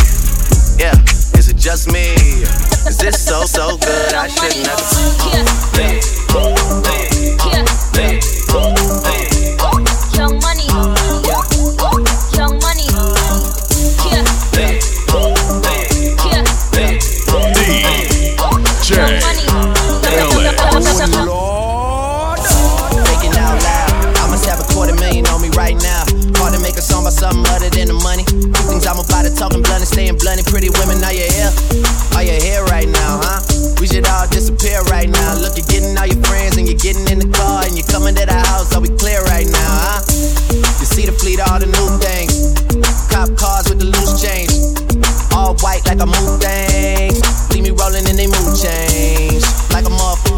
Yeah, 0.74 0.98
is 1.38 1.46
it 1.46 1.56
just 1.56 1.86
me? 1.94 2.10
Is 2.90 2.98
this 2.98 3.24
so, 3.24 3.46
so 3.46 3.78
good 3.78 4.14
I 4.14 4.26
shouldn't 4.26 4.66
have 4.66 4.82
to 4.82 5.30
Young 5.30 5.46
right 25.64 25.80
now. 25.80 26.04
Hard 26.36 26.52
to 26.52 26.60
make 26.60 26.76
a 26.76 26.84
song 26.84 27.08
about 27.08 27.16
something 27.16 27.48
other 27.56 27.72
than 27.72 27.88
the 27.88 27.96
money. 28.04 28.28
Two 28.28 28.64
things 28.68 28.84
I'm 28.84 29.00
about 29.00 29.24
to 29.24 29.32
talking 29.32 29.64
blunt 29.64 29.80
and 29.80 29.88
staying 29.88 30.20
blunt. 30.20 30.36
And 30.36 30.48
pretty 30.52 30.68
women, 30.68 31.00
are 31.00 31.16
you 31.16 31.24
here? 31.24 31.52
Are 32.12 32.20
you 32.20 32.36
here 32.36 32.60
right 32.68 32.84
now, 32.84 33.24
huh? 33.24 33.40
We 33.80 33.88
should 33.88 34.04
all 34.04 34.28
disappear 34.28 34.84
right 34.92 35.08
now. 35.08 35.40
Look, 35.40 35.56
you're 35.56 35.68
getting 35.72 35.96
all 35.96 36.04
your 36.04 36.20
friends 36.28 36.60
and 36.60 36.68
you're 36.68 36.76
getting 36.76 37.08
in 37.08 37.16
the 37.16 37.30
car 37.32 37.64
and 37.64 37.72
you're 37.72 37.88
coming 37.88 38.12
to 38.12 38.28
the 38.28 38.40
house. 38.52 38.76
Are 38.76 38.82
we 38.84 38.92
clear 39.00 39.24
right 39.24 39.48
now, 39.48 39.72
huh? 39.88 40.04
You 40.52 40.86
see 40.86 41.08
the 41.08 41.16
fleet, 41.16 41.40
all 41.40 41.56
the 41.56 41.70
new 41.72 41.88
things. 41.96 42.52
Cop 43.08 43.32
cars 43.40 43.64
with 43.72 43.80
the 43.80 43.88
loose 43.88 44.20
change. 44.20 44.52
All 45.32 45.56
white 45.64 45.80
like 45.88 46.04
a 46.04 46.08
moon 46.08 46.36
thing. 46.44 47.16
Leave 47.56 47.64
me 47.64 47.72
rolling 47.72 48.04
in 48.04 48.20
they 48.20 48.28
mood 48.28 48.52
change. 48.60 49.40
Like 49.72 49.88
a 49.88 49.92
motherfucker. 49.96 50.33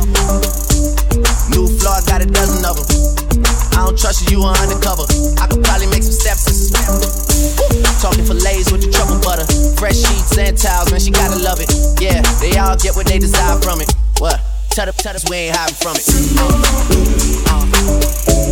Are 3.86 4.56
undercover. 4.58 5.06
I 5.38 5.46
could 5.46 5.62
probably 5.62 5.86
make 5.86 6.02
some 6.02 6.12
steps. 6.12 6.70
Talking 8.02 8.24
fillets 8.24 8.72
with 8.72 8.82
the 8.82 8.90
truffle 8.90 9.20
butter. 9.20 9.46
Fresh 9.78 9.96
sheets 10.02 10.36
and 10.38 10.58
towels, 10.58 10.90
man, 10.90 11.00
she 11.00 11.10
gotta 11.10 11.38
love 11.38 11.60
it. 11.60 11.70
Yeah, 12.00 12.20
they 12.40 12.58
all 12.58 12.76
get 12.76 12.96
what 12.96 13.06
they 13.06 13.18
desire 13.18 13.58
from 13.60 13.80
it. 13.80 13.92
What? 14.18 14.40
Tell 14.70 14.86
the, 14.86 14.92
tell 14.92 15.14
us 15.14 15.28
we 15.30 15.36
ain't 15.36 15.56
hiding 15.56 15.76
from 15.76 15.96
it. 15.96 16.04
Uh, 17.46 17.66
uh, 18.32 18.45